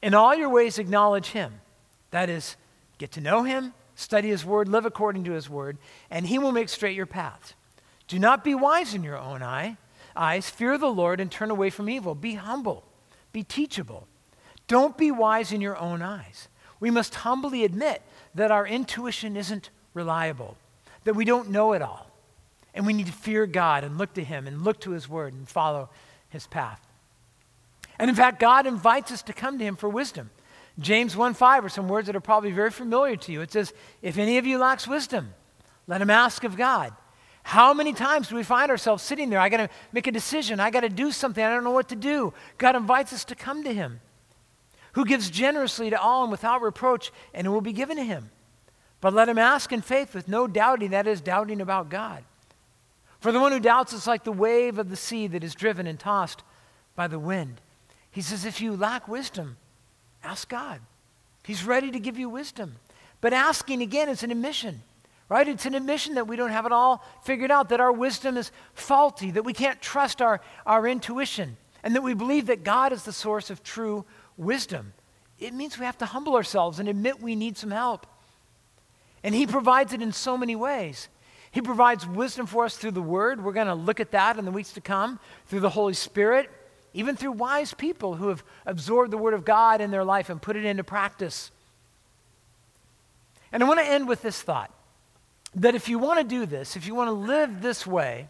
[0.00, 1.60] In all your ways, acknowledge Him.
[2.10, 2.56] That is,
[2.96, 5.76] get to know Him, study His Word, live according to His Word,
[6.10, 7.54] and He will make straight your paths.
[8.08, 9.76] Do not be wise in your own eye,
[10.16, 10.48] eyes.
[10.48, 12.14] Fear the Lord and turn away from evil.
[12.14, 12.82] Be humble.
[13.32, 14.08] Be teachable.
[14.66, 16.48] Don't be wise in your own eyes.
[16.80, 18.02] We must humbly admit
[18.34, 20.56] that our intuition isn't reliable
[21.04, 22.10] that we don't know it all.
[22.74, 25.34] And we need to fear God and look to Him and look to His Word
[25.34, 25.90] and follow
[26.28, 26.80] His path.
[27.98, 30.30] And in fact, God invites us to come to Him for wisdom.
[30.78, 33.42] James 1 5 are some words that are probably very familiar to you.
[33.42, 35.34] It says, If any of you lacks wisdom,
[35.86, 36.94] let him ask of God.
[37.42, 39.40] How many times do we find ourselves sitting there?
[39.40, 40.60] I got to make a decision.
[40.60, 41.44] I got to do something.
[41.44, 42.32] I don't know what to do.
[42.56, 44.00] God invites us to come to Him,
[44.92, 48.30] who gives generously to all and without reproach, and it will be given to Him.
[49.02, 52.22] But let him ask in faith with no doubting, that is, doubting about God.
[53.18, 55.86] For the one who doubts is like the wave of the sea that is driven
[55.86, 56.42] and tossed
[56.94, 57.60] by the wind.
[58.12, 59.56] He says, if you lack wisdom,
[60.22, 60.80] ask God.
[61.44, 62.76] He's ready to give you wisdom.
[63.20, 64.82] But asking again is an admission,
[65.28, 65.48] right?
[65.48, 68.52] It's an admission that we don't have it all figured out, that our wisdom is
[68.74, 73.02] faulty, that we can't trust our, our intuition, and that we believe that God is
[73.02, 74.04] the source of true
[74.36, 74.92] wisdom.
[75.40, 78.06] It means we have to humble ourselves and admit we need some help.
[79.24, 81.08] And He provides it in so many ways.
[81.50, 83.44] He provides wisdom for us through the Word.
[83.44, 86.50] We're going to look at that in the weeks to come, through the Holy Spirit,
[86.94, 90.40] even through wise people who have absorbed the Word of God in their life and
[90.40, 91.50] put it into practice.
[93.52, 94.72] And I want to end with this thought
[95.54, 98.28] that if you want to do this, if you want to live this way,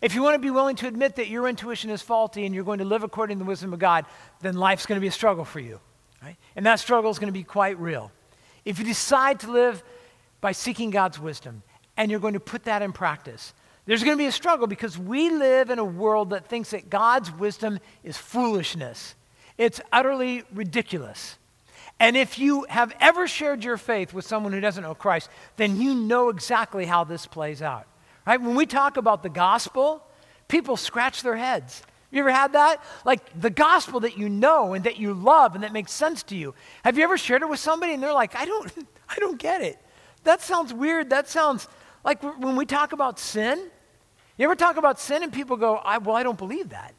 [0.00, 2.64] if you want to be willing to admit that your intuition is faulty and you're
[2.64, 4.06] going to live according to the wisdom of God,
[4.40, 5.78] then life's going to be a struggle for you.
[6.22, 6.36] Right?
[6.56, 8.10] And that struggle is going to be quite real.
[8.64, 9.82] If you decide to live
[10.40, 11.62] by seeking God's wisdom,
[11.96, 13.52] and you're going to put that in practice.
[13.86, 16.90] There's going to be a struggle because we live in a world that thinks that
[16.90, 19.14] God's wisdom is foolishness.
[19.58, 21.38] It's utterly ridiculous.
[21.98, 25.80] And if you have ever shared your faith with someone who doesn't know Christ, then
[25.80, 27.86] you know exactly how this plays out.
[28.26, 28.40] Right?
[28.40, 30.02] When we talk about the gospel,
[30.48, 31.80] people scratch their heads.
[31.80, 32.82] Have you ever had that?
[33.04, 36.36] Like the gospel that you know and that you love and that makes sense to
[36.36, 36.54] you.
[36.84, 38.72] Have you ever shared it with somebody and they're like, I don't,
[39.08, 39.78] I don't get it.
[40.24, 41.10] That sounds weird.
[41.10, 41.68] That sounds
[42.04, 43.70] like when we talk about sin,
[44.36, 46.94] you ever talk about sin and people go, I, Well, I don't believe that.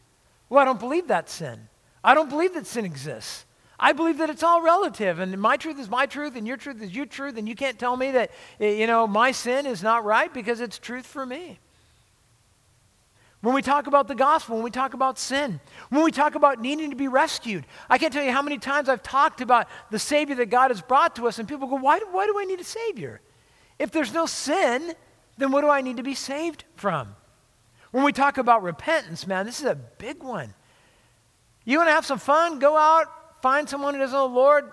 [0.49, 1.69] Well, I don't believe that sin.
[2.03, 3.45] I don't believe that sin exists.
[3.79, 6.83] I believe that it's all relative, and my truth is my truth, and your truth
[6.83, 8.29] is your truth, and you can't tell me that,
[8.59, 11.57] eh, you know, my sin is not right because it's truth for me.
[13.41, 16.61] When we talk about the gospel, when we talk about sin, when we talk about
[16.61, 19.97] needing to be rescued, I can't tell you how many times I've talked about the
[19.97, 22.59] Savior that God has brought to us, and people go, Why, why do I need
[22.59, 23.19] a Savior?
[23.79, 24.93] If there's no sin,
[25.37, 27.15] then what do I need to be saved from?
[27.89, 30.53] When we talk about repentance, man, this is a big one.
[31.65, 32.59] You want to have some fun?
[32.59, 34.71] Go out, find someone who doesn't know the Lord,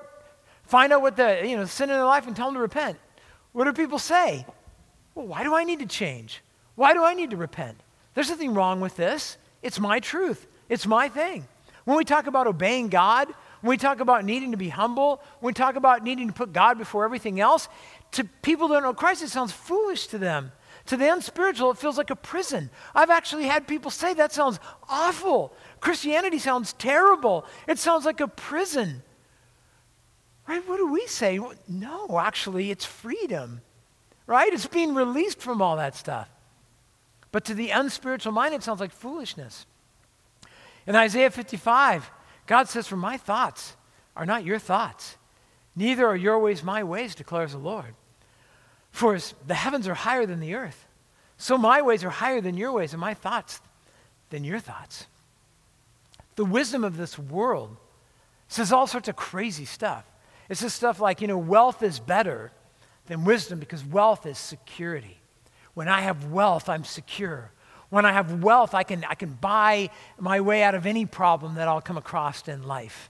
[0.65, 2.99] find out what the you know sin in their life, and tell them to repent.
[3.53, 4.45] What do people say?
[5.15, 6.43] Well, why do I need to change?
[6.75, 7.81] Why do I need to repent?
[8.19, 9.37] There's nothing wrong with this.
[9.63, 10.49] It's my truth.
[10.69, 11.47] It's my thing.
[11.85, 13.29] When we talk about obeying God,
[13.61, 16.53] when we talk about needing to be humble, when we talk about needing to put
[16.53, 17.69] God before everything else,
[18.11, 20.51] to people that don't know Christ, it sounds foolish to them.
[20.87, 22.71] To the unspiritual, it feels like a prison.
[22.93, 25.53] I've actually had people say that sounds awful.
[25.79, 27.47] Christianity sounds terrible.
[27.69, 29.05] It sounds like a prison.
[30.49, 30.69] Right?
[30.69, 31.39] What do we say?
[31.69, 33.61] No, actually, it's freedom.
[34.27, 34.53] Right?
[34.53, 36.29] It's being released from all that stuff.
[37.31, 39.67] But to the unspiritual mind, it sounds like foolishness.
[40.87, 42.11] In Isaiah 55,
[42.47, 43.77] God says, For my thoughts
[44.17, 45.17] are not your thoughts,
[45.77, 47.95] neither are your ways my ways, declares the Lord.
[48.91, 50.87] For as the heavens are higher than the earth,
[51.37, 53.61] so my ways are higher than your ways, and my thoughts
[54.31, 55.07] than your thoughts.
[56.37, 57.77] The wisdom of this world
[58.49, 60.05] says all sorts of crazy stuff.
[60.49, 62.51] It says stuff like, you know, wealth is better
[63.07, 65.18] than wisdom because wealth is security.
[65.79, 67.53] When I have wealth, I'm secure.
[67.89, 71.55] When I have wealth, I can, I can buy my way out of any problem
[71.55, 73.09] that I'll come across in life.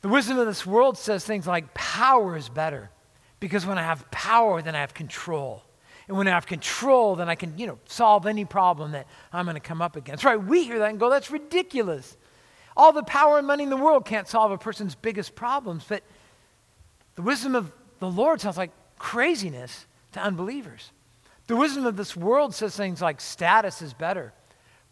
[0.00, 2.88] The wisdom of this world says things like power is better
[3.40, 5.64] because when I have power, then I have control.
[6.08, 9.44] And when I have control, then I can, you know, solve any problem that I'm
[9.44, 10.24] going to come up against.
[10.24, 10.42] Right?
[10.42, 12.16] We hear that and go, that's ridiculous.
[12.74, 15.84] All the power and money in the world can't solve a person's biggest problems.
[15.86, 16.02] But
[17.16, 20.90] the wisdom of the Lord sounds like craziness to unbelievers.
[21.46, 24.32] The wisdom of this world says things like status is better,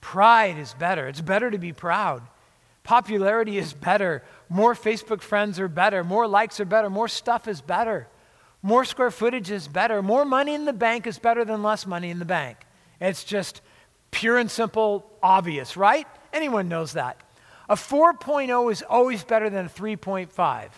[0.00, 1.08] pride is better.
[1.08, 2.22] It's better to be proud.
[2.84, 4.22] Popularity is better.
[4.50, 6.04] More Facebook friends are better.
[6.04, 6.90] More likes are better.
[6.90, 8.08] More stuff is better.
[8.62, 10.02] More square footage is better.
[10.02, 12.58] More money in the bank is better than less money in the bank.
[13.00, 13.62] It's just
[14.10, 16.06] pure and simple, obvious, right?
[16.32, 17.20] Anyone knows that.
[17.68, 20.68] A 4.0 is always better than a 3.5,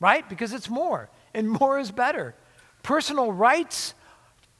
[0.00, 0.28] right?
[0.28, 2.34] Because it's more, and more is better.
[2.82, 3.94] Personal rights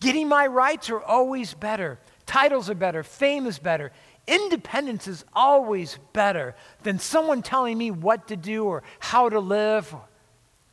[0.03, 1.99] Getting my rights are always better.
[2.27, 3.05] Titles are better.
[3.05, 3.93] Fame is better.
[4.27, 9.95] Independence is always better than someone telling me what to do or how to live.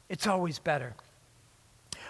[0.10, 0.96] It's always better.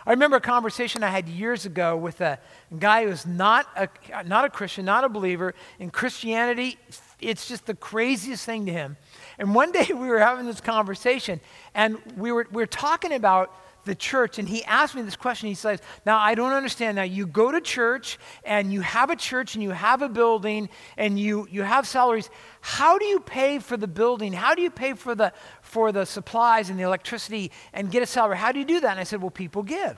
[0.05, 2.39] I remember a conversation I had years ago with a
[2.77, 3.89] guy who's not a,
[4.23, 5.53] not a Christian, not a believer.
[5.77, 6.77] In Christianity,
[7.19, 8.95] it's just the craziest thing to him.
[9.37, 11.41] And one day we were having this conversation,
[11.75, 13.53] and we were, we were talking about
[13.89, 15.49] the church and he asked me this question.
[15.49, 16.95] He says, Now, I don't understand.
[16.95, 20.69] Now, you go to church and you have a church and you have a building
[20.95, 22.29] and you, you have salaries.
[22.61, 24.31] How do you pay for the building?
[24.31, 28.05] How do you pay for the, for the supplies and the electricity and get a
[28.05, 28.37] salary?
[28.37, 28.91] How do you do that?
[28.91, 29.97] And I said, Well, people give.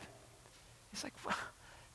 [0.92, 1.36] He's like, well,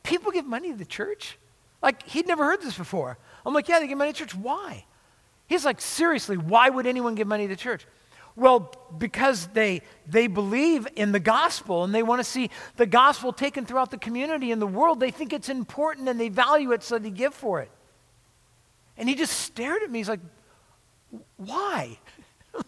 [0.02, 1.38] People give money to the church?
[1.82, 3.18] Like, he'd never heard this before.
[3.44, 4.34] I'm like, Yeah, they give money to church.
[4.34, 4.84] Why?
[5.46, 7.86] He's like, Seriously, why would anyone give money to the church?
[8.36, 13.32] Well, because they, they believe in the gospel and they want to see the gospel
[13.32, 15.00] taken throughout the community and the world.
[15.00, 17.70] They think it's important and they value it, so they give for it.
[18.98, 20.00] And he just stared at me.
[20.00, 20.20] He's like,
[21.38, 21.98] Why?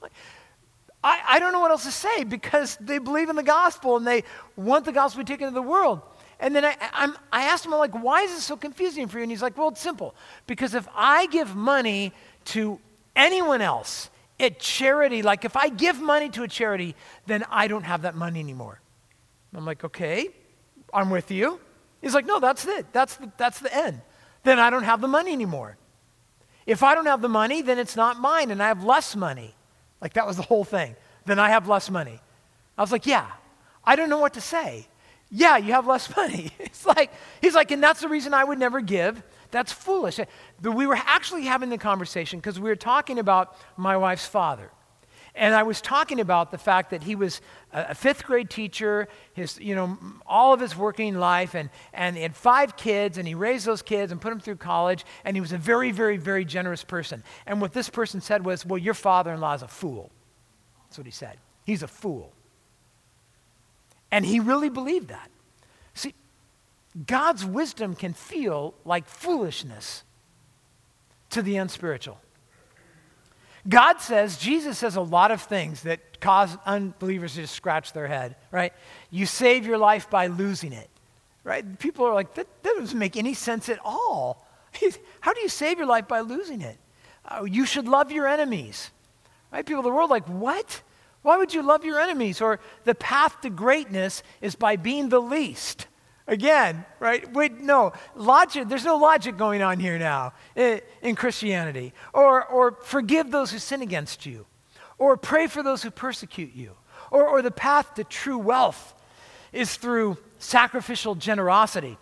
[1.05, 4.07] I, I don't know what else to say because they believe in the gospel and
[4.07, 4.25] they
[4.57, 6.01] want the gospel to be taken to the world.
[6.41, 9.19] And then I, I'm, I asked him, I'm like, why is this so confusing for
[9.19, 9.23] you?
[9.23, 10.15] And he's like, well, it's simple.
[10.47, 12.13] Because if I give money
[12.47, 12.81] to
[13.15, 14.11] anyone else
[14.41, 16.95] at charity, like if I give money to a charity,
[17.27, 18.81] then I don't have that money anymore.
[19.55, 20.29] I'm like, okay,
[20.93, 21.61] I'm with you.
[22.01, 22.93] He's like, no, that's it.
[22.93, 24.01] That's the, that's the end.
[24.45, 25.77] Then I don't have the money anymore.
[26.67, 29.55] If I don't have the money, then it's not mine and I have less money.
[30.01, 30.95] Like that was the whole thing.
[31.25, 32.21] Then I have less money.
[32.77, 33.27] I was like, yeah,
[33.85, 34.87] I don't know what to say.
[35.31, 36.53] Yeah, you have less money.
[36.59, 37.11] It's like,
[37.41, 39.23] he's like, and that's the reason I would never give.
[39.51, 40.21] That's foolish.
[40.61, 44.71] But we were actually having the conversation because we were talking about my wife's father.
[45.35, 47.41] And I was talking about the fact that he was
[47.73, 49.97] a fifth grade teacher, his, you know,
[50.27, 53.81] all of his working life, and, and he had five kids, and he raised those
[53.81, 57.23] kids and put them through college, and he was a very, very, very generous person.
[57.47, 60.11] And what this person said was, Well, your father in law is a fool.
[60.87, 61.39] That's what he said.
[61.65, 62.33] He's a fool.
[64.11, 65.31] And he really believed that.
[67.07, 70.05] God's wisdom can feel like foolishness
[71.31, 72.19] to the unspiritual.
[73.69, 78.07] God says, Jesus says a lot of things that cause unbelievers to just scratch their
[78.07, 78.73] head, right?
[79.11, 80.89] You save your life by losing it,
[81.45, 81.79] right?
[81.79, 84.47] People are like, that, that doesn't make any sense at all.
[85.21, 86.79] How do you save your life by losing it?
[87.25, 88.91] Uh, you should love your enemies,
[89.53, 89.67] right?
[89.67, 90.81] People of the world like, what?
[91.23, 92.41] Why would you love your enemies?
[92.41, 95.89] Or the path to greatness is by being the least.
[96.29, 97.33] Again, right?
[97.33, 101.95] Wait, no, logic, there's no logic going on here now in, in Christianity.
[102.13, 104.45] Or, or forgive those who sin against you.
[104.99, 106.73] Or pray for those who persecute you.
[107.11, 108.95] Or, or the path to true wealth
[109.53, 111.97] is through sacrificial generosity.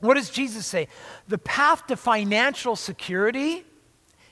[0.00, 0.88] What does Jesus say?
[1.28, 3.64] The path to financial security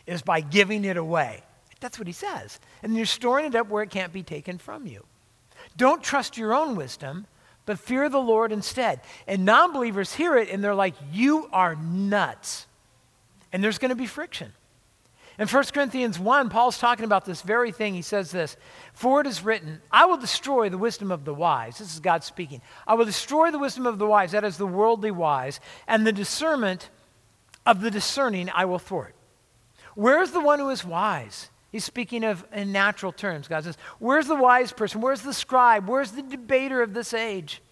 [0.07, 1.45] is by giving it away.
[1.79, 2.59] That's what he says.
[2.83, 5.07] And you're storing it up where it can't be taken from you.
[5.77, 7.29] Don't trust your own wisdom
[7.71, 9.01] but fear the Lord instead.
[9.29, 12.67] And non believers hear it and they're like, You are nuts.
[13.53, 14.53] And there's going to be friction.
[15.39, 17.95] In 1 Corinthians 1, Paul's talking about this very thing.
[17.95, 18.57] He says this
[18.93, 21.79] For it is written, I will destroy the wisdom of the wise.
[21.79, 22.61] This is God speaking.
[22.89, 26.13] I will destroy the wisdom of the wise, that is the worldly wise, and the
[26.13, 26.91] discernment
[27.65, 29.15] of the discerning I will thwart.
[29.95, 31.51] Where is the one who is wise?
[31.71, 33.47] He's speaking of in natural terms.
[33.47, 35.01] God says, Where's the wise person?
[35.01, 35.89] Where's the scribe?
[35.89, 37.63] Where's the debater of this age?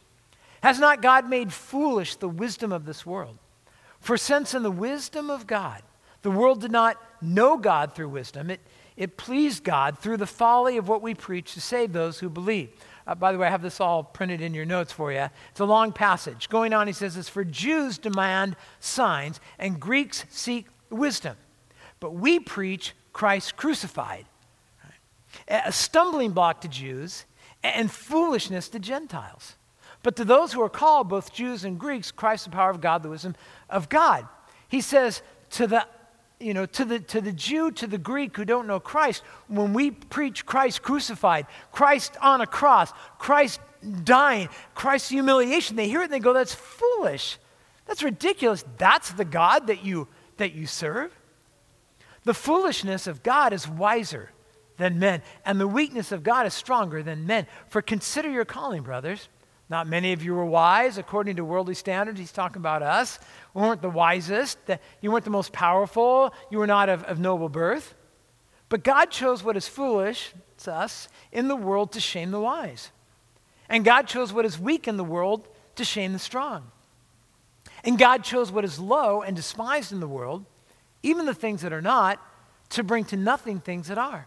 [0.63, 3.39] Has not God made foolish the wisdom of this world?
[4.01, 5.83] For since in the wisdom of God,
[6.23, 8.61] the world did not know God through wisdom, it,
[8.97, 12.71] it pleased God through the folly of what we preach to save those who believe.
[13.07, 15.29] Uh, by the way, I have this all printed in your notes for you.
[15.51, 16.49] It's a long passage.
[16.49, 21.37] Going on, he says this For Jews demand signs, and Greeks seek wisdom.
[22.01, 24.27] But we preach Christ crucified.
[25.47, 27.25] A stumbling block to Jews
[27.63, 29.57] and foolishness to Gentiles.
[30.03, 33.03] But to those who are called, both Jews and Greeks, Christ the power of God,
[33.03, 33.35] the wisdom
[33.69, 34.27] of God.
[34.69, 35.87] He says to the
[36.41, 39.73] you know, to the, to the Jew, to the Greek who don't know Christ, when
[39.73, 43.61] we preach Christ crucified, Christ on a cross, Christ
[44.05, 47.39] dying, Christ's humiliation, they hear it and they go, that's foolish.
[47.87, 48.65] That's ridiculous.
[48.77, 51.13] That's the God that you, that you serve.
[52.29, 54.31] The foolishness of God is wiser
[54.77, 57.47] than men, and the weakness of God is stronger than men.
[57.69, 59.31] For consider your calling, brothers.
[59.71, 62.19] Not many of you were wise according to worldly standards.
[62.19, 63.19] He's talking about us.
[63.55, 64.59] We weren't the wisest.
[65.01, 66.35] You weren't the most powerful.
[66.51, 67.95] You were not of, of noble birth.
[68.69, 72.91] But God chose what is foolish, it's us, in the world to shame the wise.
[73.71, 76.73] And God chose what is weak in the world to shame the strong.
[77.85, 80.45] And God chose what is low and despised in the world
[81.03, 82.21] even the things that are not,
[82.71, 84.27] to bring to nothing things that are.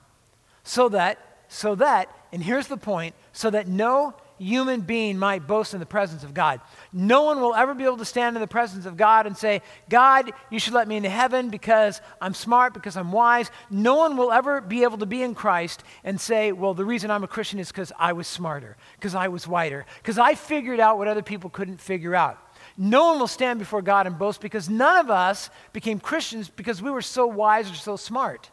[0.64, 5.74] So that, so that, and here's the point, so that no human being might boast
[5.76, 6.62] in the presence of God.
[6.92, 9.62] No one will ever be able to stand in the presence of God and say,
[9.88, 13.52] God, you should let me into heaven because I'm smart, because I'm wise.
[13.70, 17.12] No one will ever be able to be in Christ and say, well, the reason
[17.12, 20.80] I'm a Christian is because I was smarter, because I was whiter, because I figured
[20.80, 22.40] out what other people couldn't figure out.
[22.84, 26.82] No one will stand before God and boast because none of us became Christians because
[26.82, 28.50] we were so wise or so smart.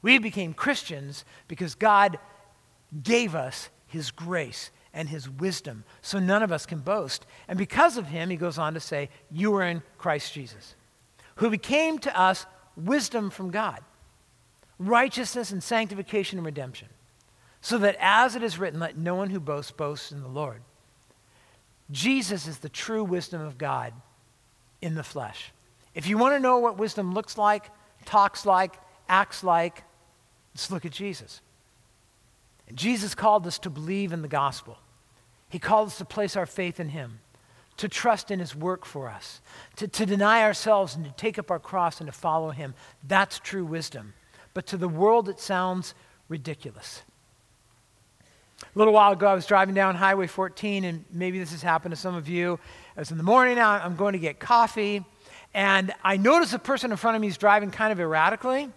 [0.00, 2.20] We became Christians because God
[3.02, 7.26] gave us His grace and his wisdom, so none of us can boast.
[7.48, 10.74] And because of him, he goes on to say, You are in Christ Jesus,
[11.36, 13.80] who became to us wisdom from God,
[14.78, 16.88] righteousness and sanctification and redemption,
[17.60, 20.62] so that as it is written, let no one who boasts boast in the Lord.
[21.92, 23.92] Jesus is the true wisdom of God
[24.80, 25.52] in the flesh.
[25.94, 27.70] If you want to know what wisdom looks like,
[28.04, 28.74] talks like,
[29.08, 29.84] acts like,
[30.54, 31.40] let's look at Jesus.
[32.66, 34.78] And Jesus called us to believe in the gospel.
[35.50, 37.20] He called us to place our faith in Him,
[37.76, 39.42] to trust in His work for us,
[39.76, 42.74] to, to deny ourselves and to take up our cross and to follow Him.
[43.06, 44.14] That's true wisdom.
[44.54, 45.94] But to the world, it sounds
[46.28, 47.02] ridiculous.
[48.74, 51.92] A little while ago, I was driving down Highway 14, and maybe this has happened
[51.92, 52.54] to some of you.
[52.96, 55.04] It was in the morning, I'm going to get coffee,
[55.52, 58.70] and I notice the person in front of me is driving kind of erratically.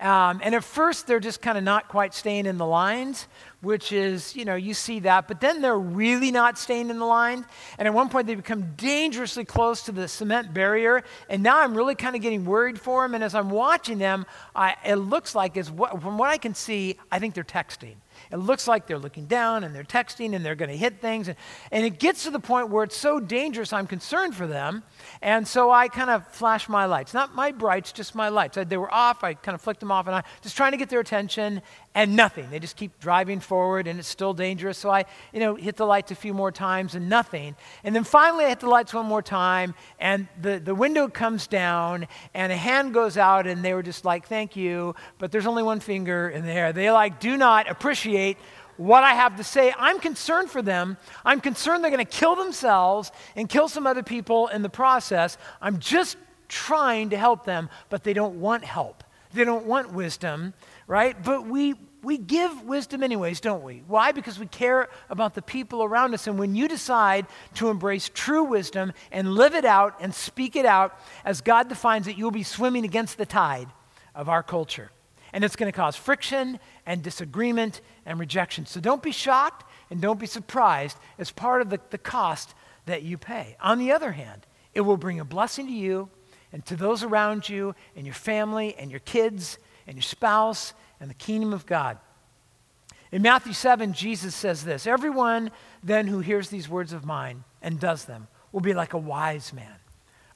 [0.00, 3.26] Um, and at first, they're just kind of not quite staying in the lines,
[3.62, 5.26] which is, you know, you see that.
[5.26, 7.46] But then they're really not staying in the line.
[7.78, 11.02] And at one point, they become dangerously close to the cement barrier.
[11.30, 13.14] And now I'm really kind of getting worried for them.
[13.14, 16.54] And as I'm watching them, I, it looks like, as what, from what I can
[16.54, 17.94] see, I think they're texting.
[18.30, 21.28] It looks like they're looking down and they're texting and they're going to hit things.
[21.28, 21.36] And,
[21.70, 24.82] and it gets to the point where it's so dangerous, I'm concerned for them.
[25.22, 27.14] And so I kind of flash my lights.
[27.14, 28.58] Not my brights, just my lights.
[28.58, 29.24] I, they were off.
[29.24, 31.62] I kind of flicked them off and I just trying to get their attention
[31.94, 32.48] and nothing.
[32.50, 34.78] They just keep driving forward and it's still dangerous.
[34.78, 37.56] So I, you know, hit the lights a few more times and nothing.
[37.82, 41.46] And then finally I hit the lights one more time and the, the window comes
[41.46, 45.46] down and a hand goes out and they were just like, thank you, but there's
[45.46, 46.72] only one finger in there.
[46.72, 48.36] They like do not appreciate
[48.76, 49.74] what I have to say.
[49.76, 50.96] I'm concerned for them.
[51.24, 55.36] I'm concerned they're going to kill themselves and kill some other people in the process.
[55.60, 56.16] I'm just
[56.48, 59.04] trying to help them, but they don't want help.
[59.32, 60.54] They don't want wisdom
[60.88, 61.22] right?
[61.22, 63.84] But we, we give wisdom anyways, don't we?
[63.86, 64.10] Why?
[64.10, 66.26] Because we care about the people around us.
[66.26, 70.66] And when you decide to embrace true wisdom and live it out and speak it
[70.66, 73.68] out as God defines it, you'll be swimming against the tide
[74.14, 74.90] of our culture.
[75.32, 78.64] And it's going to cause friction and disagreement and rejection.
[78.64, 82.54] So don't be shocked and don't be surprised as part of the, the cost
[82.86, 83.58] that you pay.
[83.60, 86.08] On the other hand, it will bring a blessing to you
[86.50, 89.58] and to those around you and your family and your kids
[89.88, 91.98] and your spouse and the kingdom of God.
[93.10, 95.50] In Matthew 7, Jesus says this Everyone
[95.82, 99.52] then who hears these words of mine and does them will be like a wise
[99.52, 99.76] man,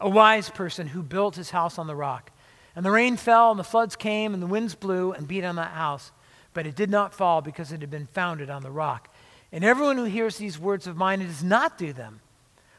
[0.00, 2.30] a wise person who built his house on the rock.
[2.74, 5.56] And the rain fell, and the floods came, and the winds blew and beat on
[5.56, 6.10] that house.
[6.54, 9.14] But it did not fall because it had been founded on the rock.
[9.52, 12.20] And everyone who hears these words of mine and does not do them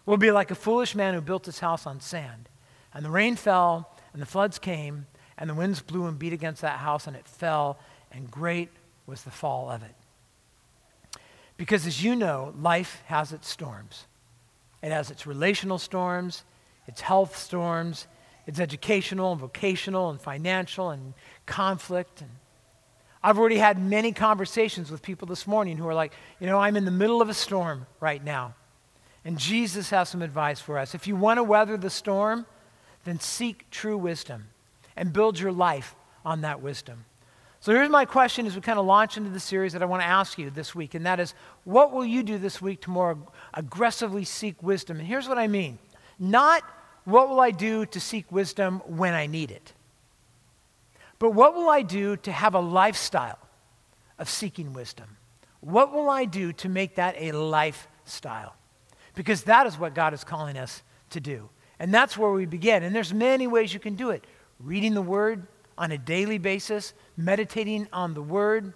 [0.07, 2.49] will be like a foolish man who built his house on sand.
[2.91, 5.05] And the rain fell, and the floods came,
[5.38, 7.77] and the winds blew and beat against that house, and it fell,
[8.11, 8.69] and great
[9.05, 9.95] was the fall of it.
[11.57, 14.05] Because as you know, life has its storms.
[14.81, 16.43] It has its relational storms,
[16.88, 18.07] its health storms,
[18.45, 21.13] its educational and vocational and financial and
[21.45, 22.21] conflict.
[22.21, 22.29] And
[23.23, 26.75] I've already had many conversations with people this morning who are like, you know, I'm
[26.75, 28.55] in the middle of a storm right now.
[29.23, 30.93] And Jesus has some advice for us.
[30.93, 32.45] If you want to weather the storm,
[33.05, 34.47] then seek true wisdom
[34.96, 37.06] and build your life on that wisdom.
[37.60, 40.02] So here's my question as we kind of launch into the series that I want
[40.02, 41.34] to ask you this week, and that is
[41.64, 43.18] what will you do this week to more
[43.54, 45.00] aggressively seek wisdom?
[45.00, 45.80] And here's what I mean
[46.20, 46.62] not
[47.06, 49.72] what will I do to seek wisdom when I need it,
[51.20, 53.39] but what will I do to have a lifestyle
[54.20, 55.16] of seeking wisdom?
[55.62, 58.56] What will I do to make that a lifestyle?
[59.16, 61.50] Because that is what God is calling us to do.
[61.80, 62.84] And that's where we begin.
[62.84, 64.26] And there's many ways you can do it
[64.64, 65.47] reading the Word
[65.78, 68.74] on a daily basis, meditating on the Word,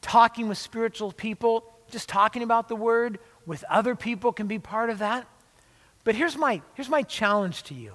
[0.00, 4.90] talking with spiritual people, just talking about the Word with other people can be part
[4.90, 5.26] of that.
[6.04, 7.94] But here's my, here's my challenge to you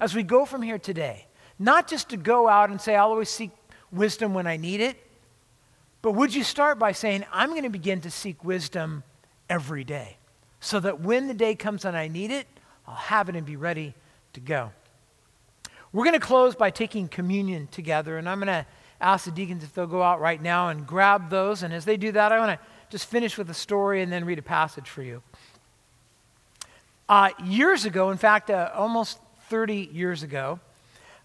[0.00, 3.28] as we go from here today not just to go out and say, I'll always
[3.28, 3.50] seek
[3.90, 4.96] wisdom when I need it,
[6.02, 9.02] but would you start by saying, I'm going to begin to seek wisdom
[9.50, 10.18] every day
[10.60, 12.46] so that when the day comes and I need it,
[12.86, 13.94] I'll have it and be ready
[14.34, 14.70] to go.
[15.90, 18.66] We're going to close by taking communion together, and I'm going to
[19.00, 21.62] ask the deacons if they'll go out right now and grab those.
[21.62, 24.26] And as they do that, I want to just finish with a story and then
[24.26, 25.22] read a passage for you.
[27.08, 29.18] Uh, years ago, in fact, uh, almost
[29.48, 30.60] 30 years ago,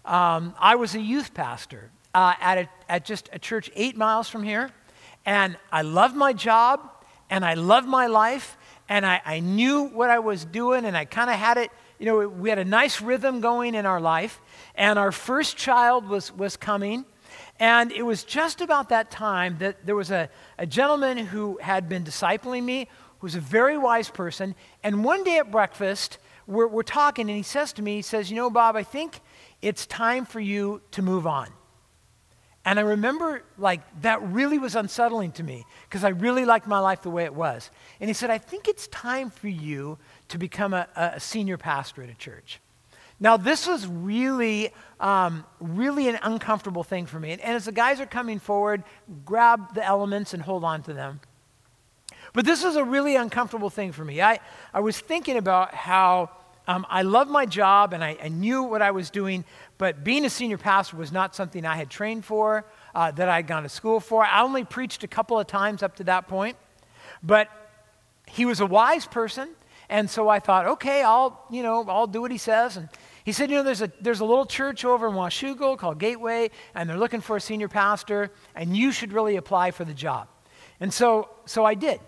[0.06, 4.30] um, I was a youth pastor uh, at, a, at just a church eight miles
[4.30, 4.70] from here.
[5.26, 6.80] And I loved my job,
[7.28, 8.56] and I loved my life,
[8.88, 12.06] and I, I knew what I was doing, and I kind of had it you
[12.06, 14.40] know, we had a nice rhythm going in our life,
[14.74, 17.04] and our first child was, was coming.
[17.60, 21.88] And it was just about that time that there was a, a gentleman who had
[21.88, 24.54] been discipling me, who was a very wise person.
[24.82, 28.30] And one day at breakfast, we're, we're talking, and he says to me, he says,
[28.30, 29.20] You know, Bob, I think
[29.62, 31.48] it's time for you to move on.
[32.66, 36.78] And I remember, like, that really was unsettling to me because I really liked my
[36.78, 37.70] life the way it was.
[38.00, 39.98] And he said, I think it's time for you
[40.28, 42.60] to become a, a senior pastor at a church.
[43.24, 44.70] Now, this was really,
[45.00, 47.32] um, really an uncomfortable thing for me.
[47.32, 48.84] And, and as the guys are coming forward,
[49.24, 51.20] grab the elements and hold on to them.
[52.34, 54.20] But this was a really uncomfortable thing for me.
[54.20, 54.40] I,
[54.74, 56.32] I was thinking about how
[56.68, 59.46] um, I loved my job and I, I, knew what I was doing,
[59.78, 63.36] but being a senior pastor was not something I had trained for, uh, that I
[63.36, 64.22] had gone to school for.
[64.22, 66.58] I only preached a couple of times up to that point.
[67.22, 67.48] But
[68.26, 69.48] he was a wise person,
[69.88, 72.76] and so I thought, okay, I'll, you know, I'll do what he says.
[72.76, 72.88] And
[73.24, 76.50] he said, you know, there's a, there's a little church over in Washougal called Gateway,
[76.74, 80.28] and they're looking for a senior pastor, and you should really apply for the job.
[80.80, 82.00] And so, so I did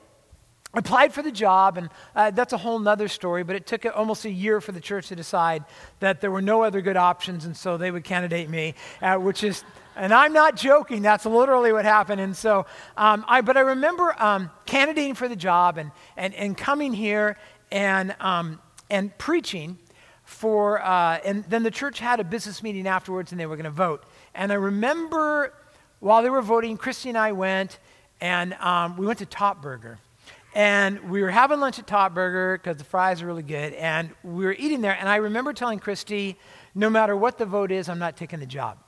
[0.76, 3.86] I applied for the job, and uh, that's a whole nother story, but it took
[3.86, 5.64] almost a year for the church to decide
[6.00, 9.42] that there were no other good options, and so they would candidate me, uh, which
[9.42, 9.64] is,
[9.96, 12.20] and I'm not joking, that's literally what happened.
[12.20, 12.66] And so,
[12.98, 17.38] um, I, but I remember um, candidating for the job and, and, and coming here
[17.72, 18.60] and, um,
[18.90, 19.78] and preaching
[20.26, 23.64] for, uh, and then the church had a business meeting afterwards, and they were going
[23.64, 24.04] to vote.
[24.34, 25.54] And I remember
[26.00, 27.78] while they were voting, Christy and I went,
[28.20, 29.98] and um, we went to Top Burger.
[30.52, 33.74] And we were having lunch at Top Burger because the fries are really good.
[33.74, 34.96] And we were eating there.
[34.98, 36.36] And I remember telling Christy,
[36.74, 38.78] no matter what the vote is, I'm not taking the job.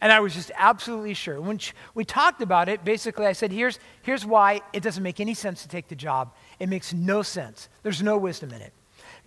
[0.00, 1.40] And I was just absolutely sure.
[1.40, 1.58] When
[1.94, 5.62] we talked about it, basically I said, here's, here's why it doesn't make any sense
[5.62, 6.34] to take the job.
[6.58, 7.68] It makes no sense.
[7.82, 8.72] There's no wisdom in it.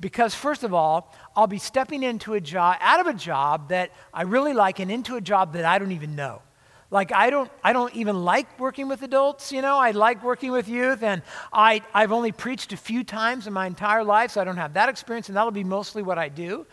[0.03, 3.91] Because, first of all, I'll be stepping into a job, out of a job that
[4.13, 6.41] I really like and into a job that I don't even know.
[6.91, 9.77] Like, I don't, I don't even like working with adults, you know.
[9.77, 11.21] I like working with youth, and
[11.53, 14.73] I, I've only preached a few times in my entire life, so I don't have
[14.73, 16.65] that experience, and that'll be mostly what I do.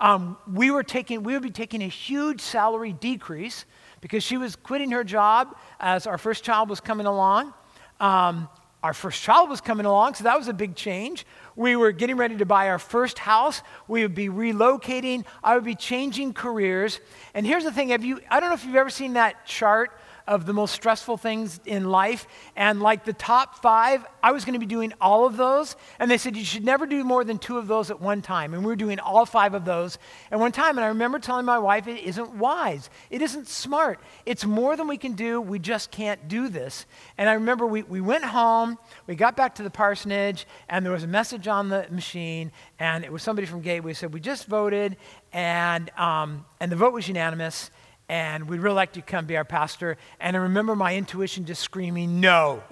[0.00, 3.66] Um, we, were taking, we would be taking a huge salary decrease
[4.00, 7.52] because she was quitting her job as our first child was coming along.
[8.00, 8.48] Um,
[8.82, 11.26] our first child was coming along, so that was a big change.
[11.56, 13.62] We were getting ready to buy our first house.
[13.88, 15.24] We would be relocating.
[15.42, 17.00] I would be changing careers.
[17.34, 19.98] And here's the thing have you, I don't know if you've ever seen that chart
[20.28, 22.28] of the most stressful things in life.
[22.54, 25.74] And like the top five, I was going to be doing all of those.
[25.98, 28.52] And they said, you should never do more than two of those at one time.
[28.52, 29.98] And we were doing all five of those
[30.30, 30.76] at one time.
[30.76, 32.90] And I remember telling my wife, it isn't wise.
[33.08, 34.00] It isn't smart.
[34.26, 35.40] It's more than we can do.
[35.40, 36.84] We just can't do this.
[37.16, 40.92] And I remember we, we went home, we got back to the parsonage, and there
[40.92, 42.52] was a message on the machine.
[42.78, 44.98] And it was somebody from Gateway said, We just voted,
[45.32, 47.70] and, um, and the vote was unanimous
[48.08, 49.96] and we'd really like you to come be our pastor.
[50.20, 52.62] And I remember my intuition just screaming, no.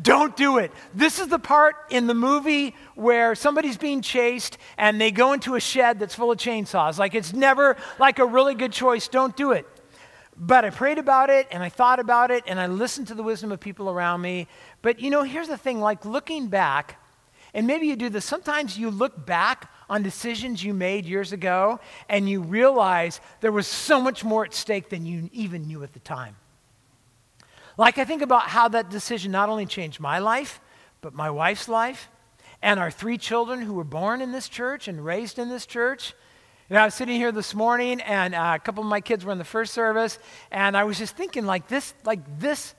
[0.00, 0.70] Don't do it.
[0.94, 5.56] This is the part in the movie where somebody's being chased and they go into
[5.56, 6.98] a shed that's full of chainsaws.
[6.98, 9.08] Like it's never like a really good choice.
[9.08, 9.66] Don't do it.
[10.36, 13.24] But I prayed about it and I thought about it and I listened to the
[13.24, 14.46] wisdom of people around me.
[14.82, 17.02] But you know, here's the thing like looking back,
[17.52, 21.80] and maybe you do this, sometimes you look back on decisions you made years ago,
[22.08, 25.92] and you realize there was so much more at stake than you even knew at
[25.92, 26.36] the time.
[27.76, 30.60] Like, I think about how that decision not only changed my life,
[31.00, 32.08] but my wife's life,
[32.60, 36.12] and our three children who were born in this church and raised in this church.
[36.68, 39.24] You know, I was sitting here this morning, and uh, a couple of my kids
[39.24, 40.18] were in the first service,
[40.50, 42.74] and I was just thinking, like this, like this,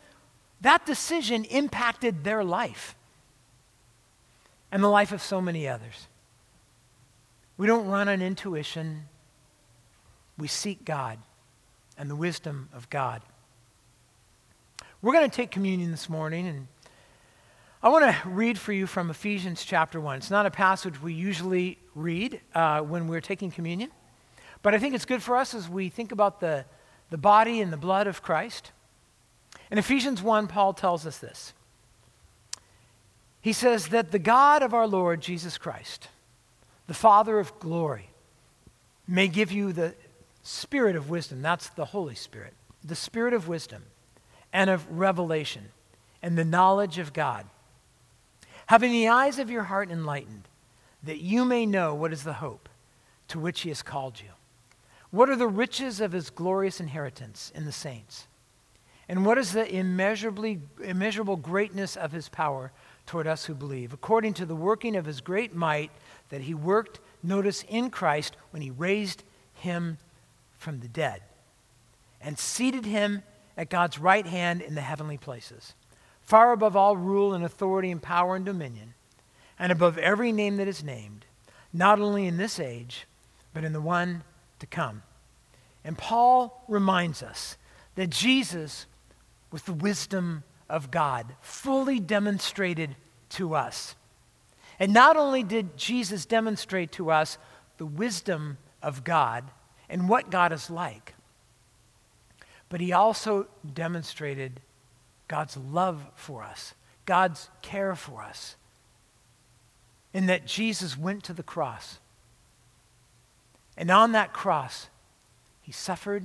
[0.61, 2.95] that decision impacted their life
[4.69, 6.08] and the life of so many others.
[7.59, 9.03] We don't run on intuition.
[10.37, 11.19] We seek God
[11.97, 13.21] and the wisdom of God.
[15.01, 16.67] We're going to take communion this morning, and
[17.83, 20.19] I want to read for you from Ephesians chapter 1.
[20.19, 23.91] It's not a passage we usually read uh, when we're taking communion,
[24.61, 26.63] but I think it's good for us as we think about the,
[27.09, 28.71] the body and the blood of Christ.
[29.69, 31.51] In Ephesians 1, Paul tells us this.
[33.41, 36.07] He says that the God of our Lord Jesus Christ,
[36.89, 38.09] the Father of glory,
[39.07, 39.93] may give you the
[40.41, 41.39] spirit of wisdom.
[41.43, 42.55] That's the Holy Spirit.
[42.83, 43.83] The spirit of wisdom
[44.51, 45.65] and of revelation
[46.23, 47.45] and the knowledge of God.
[48.65, 50.47] Having the eyes of your heart enlightened,
[51.03, 52.67] that you may know what is the hope
[53.27, 54.31] to which he has called you.
[55.11, 58.25] What are the riches of his glorious inheritance in the saints?
[59.07, 62.71] And what is the immeasurably, immeasurable greatness of his power
[63.05, 65.91] toward us who believe, according to the working of his great might
[66.29, 69.23] that he worked, notice, in Christ when he raised
[69.53, 69.97] him
[70.57, 71.21] from the dead
[72.21, 73.23] and seated him
[73.57, 75.73] at God's right hand in the heavenly places,
[76.21, 78.93] far above all rule and authority and power and dominion,
[79.57, 81.25] and above every name that is named,
[81.73, 83.05] not only in this age,
[83.53, 84.23] but in the one
[84.59, 85.03] to come.
[85.83, 87.57] And Paul reminds us
[87.95, 88.85] that Jesus
[89.51, 92.95] was the wisdom of God, fully demonstrated
[93.31, 93.95] to us.
[94.79, 97.37] And not only did Jesus demonstrate to us
[97.77, 99.43] the wisdom of God
[99.89, 101.15] and what God is like,
[102.69, 104.61] but he also demonstrated
[105.27, 106.73] God's love for us,
[107.05, 108.55] God's care for us,
[110.13, 111.99] in that Jesus went to the cross.
[113.75, 114.87] And on that cross,
[115.61, 116.23] he suffered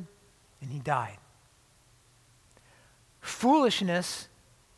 [0.60, 1.18] and he died.
[3.20, 4.28] Foolishness,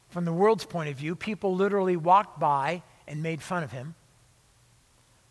[0.09, 3.95] from the world's point of view, people literally walked by and made fun of him.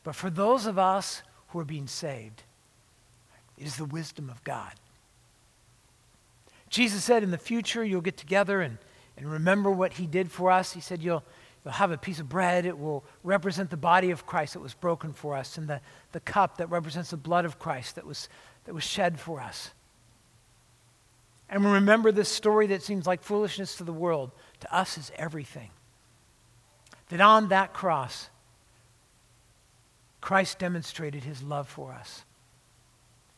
[0.04, 2.44] But for those of us who are being saved,
[3.58, 4.72] it is the wisdom of God.
[6.70, 8.78] Jesus said, In the future, you'll get together and,
[9.18, 10.74] and remember what he did for us.
[10.74, 11.24] He said, you'll,
[11.64, 12.66] you'll have a piece of bread.
[12.66, 16.20] It will represent the body of Christ that was broken for us, and the, the
[16.20, 18.30] cup that represents the blood of Christ that was,
[18.66, 19.72] that was shed for us.
[21.50, 25.12] And we remember this story that seems like foolishness to the world, to us is
[25.16, 25.70] everything.
[27.10, 28.30] That on that cross,
[30.22, 32.26] Christ demonstrated his love for us.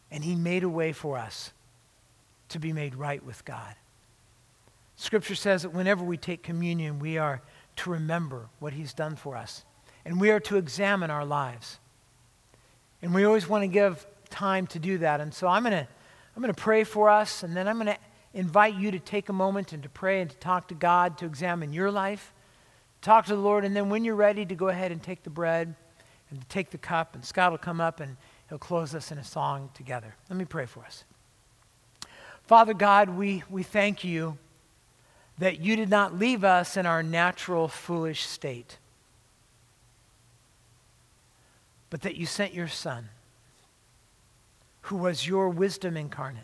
[0.09, 1.51] And he made a way for us
[2.49, 3.76] to be made right with God.
[4.95, 7.41] Scripture says that whenever we take communion, we are
[7.78, 9.65] to remember what he's done for us.
[10.05, 11.80] And we are to examine our lives.
[13.01, 15.20] And we always want to give time to do that.
[15.20, 15.88] And so I'm going to
[16.38, 17.97] I'm going to pray for us, and then I'm going to
[18.32, 21.26] invite you to take a moment and to pray and to talk to God, to
[21.26, 22.32] examine your life,
[23.08, 25.30] talk to the Lord, and then when you're ready to go ahead and take the
[25.30, 25.74] bread
[26.30, 28.18] and take the cup, and Scott will come up and
[28.49, 30.14] he'll close us in a song together.
[30.30, 31.05] Let me pray for us.
[32.43, 34.38] Father God, we, we thank you
[35.38, 38.78] that you did not leave us in our natural, foolish state,
[41.89, 43.08] but that you sent your Son,
[44.82, 46.43] who was your wisdom incarnate.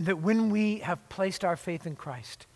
[0.00, 2.46] And that when we have placed our faith in Christ,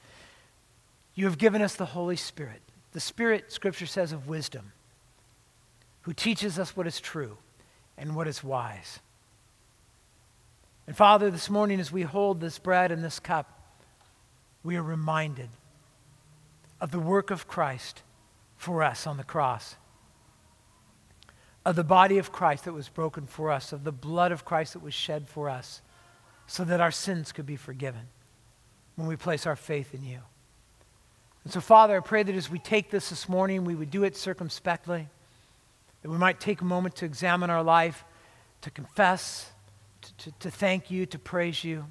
[1.15, 4.73] you have given us the Holy Spirit, the Spirit, Scripture says, of wisdom,
[6.01, 7.37] who teaches us what is true
[7.99, 9.01] and what is wise.
[10.87, 13.77] And Father, this morning as we hold this bread and this cup,
[14.63, 15.51] we are reminded
[16.81, 18.03] of the work of Christ
[18.57, 19.77] for us on the cross,
[21.63, 24.73] of the body of Christ that was broken for us, of the blood of Christ
[24.73, 25.83] that was shed for us,
[26.47, 28.09] so that our sins could be forgiven
[28.97, 30.21] when we place our faith in you.
[31.43, 34.05] And so, Father, I pray that as we take this this morning, we would do
[34.05, 35.09] it circumspectly,
[36.03, 38.05] that we might take a moment to examine our life,
[38.63, 39.51] to confess
[40.19, 41.87] to, to thank you, to praise you.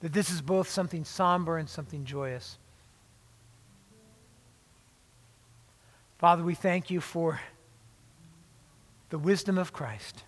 [0.00, 2.58] That this is both something somber and something joyous.
[6.18, 7.40] Father, we thank you for
[9.10, 10.24] the wisdom of Christ.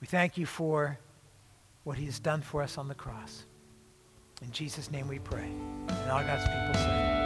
[0.00, 0.98] We thank you for
[1.84, 3.44] what he has done for us on the cross.
[4.42, 5.50] In Jesus' name we pray.
[5.88, 7.17] And all God's people say,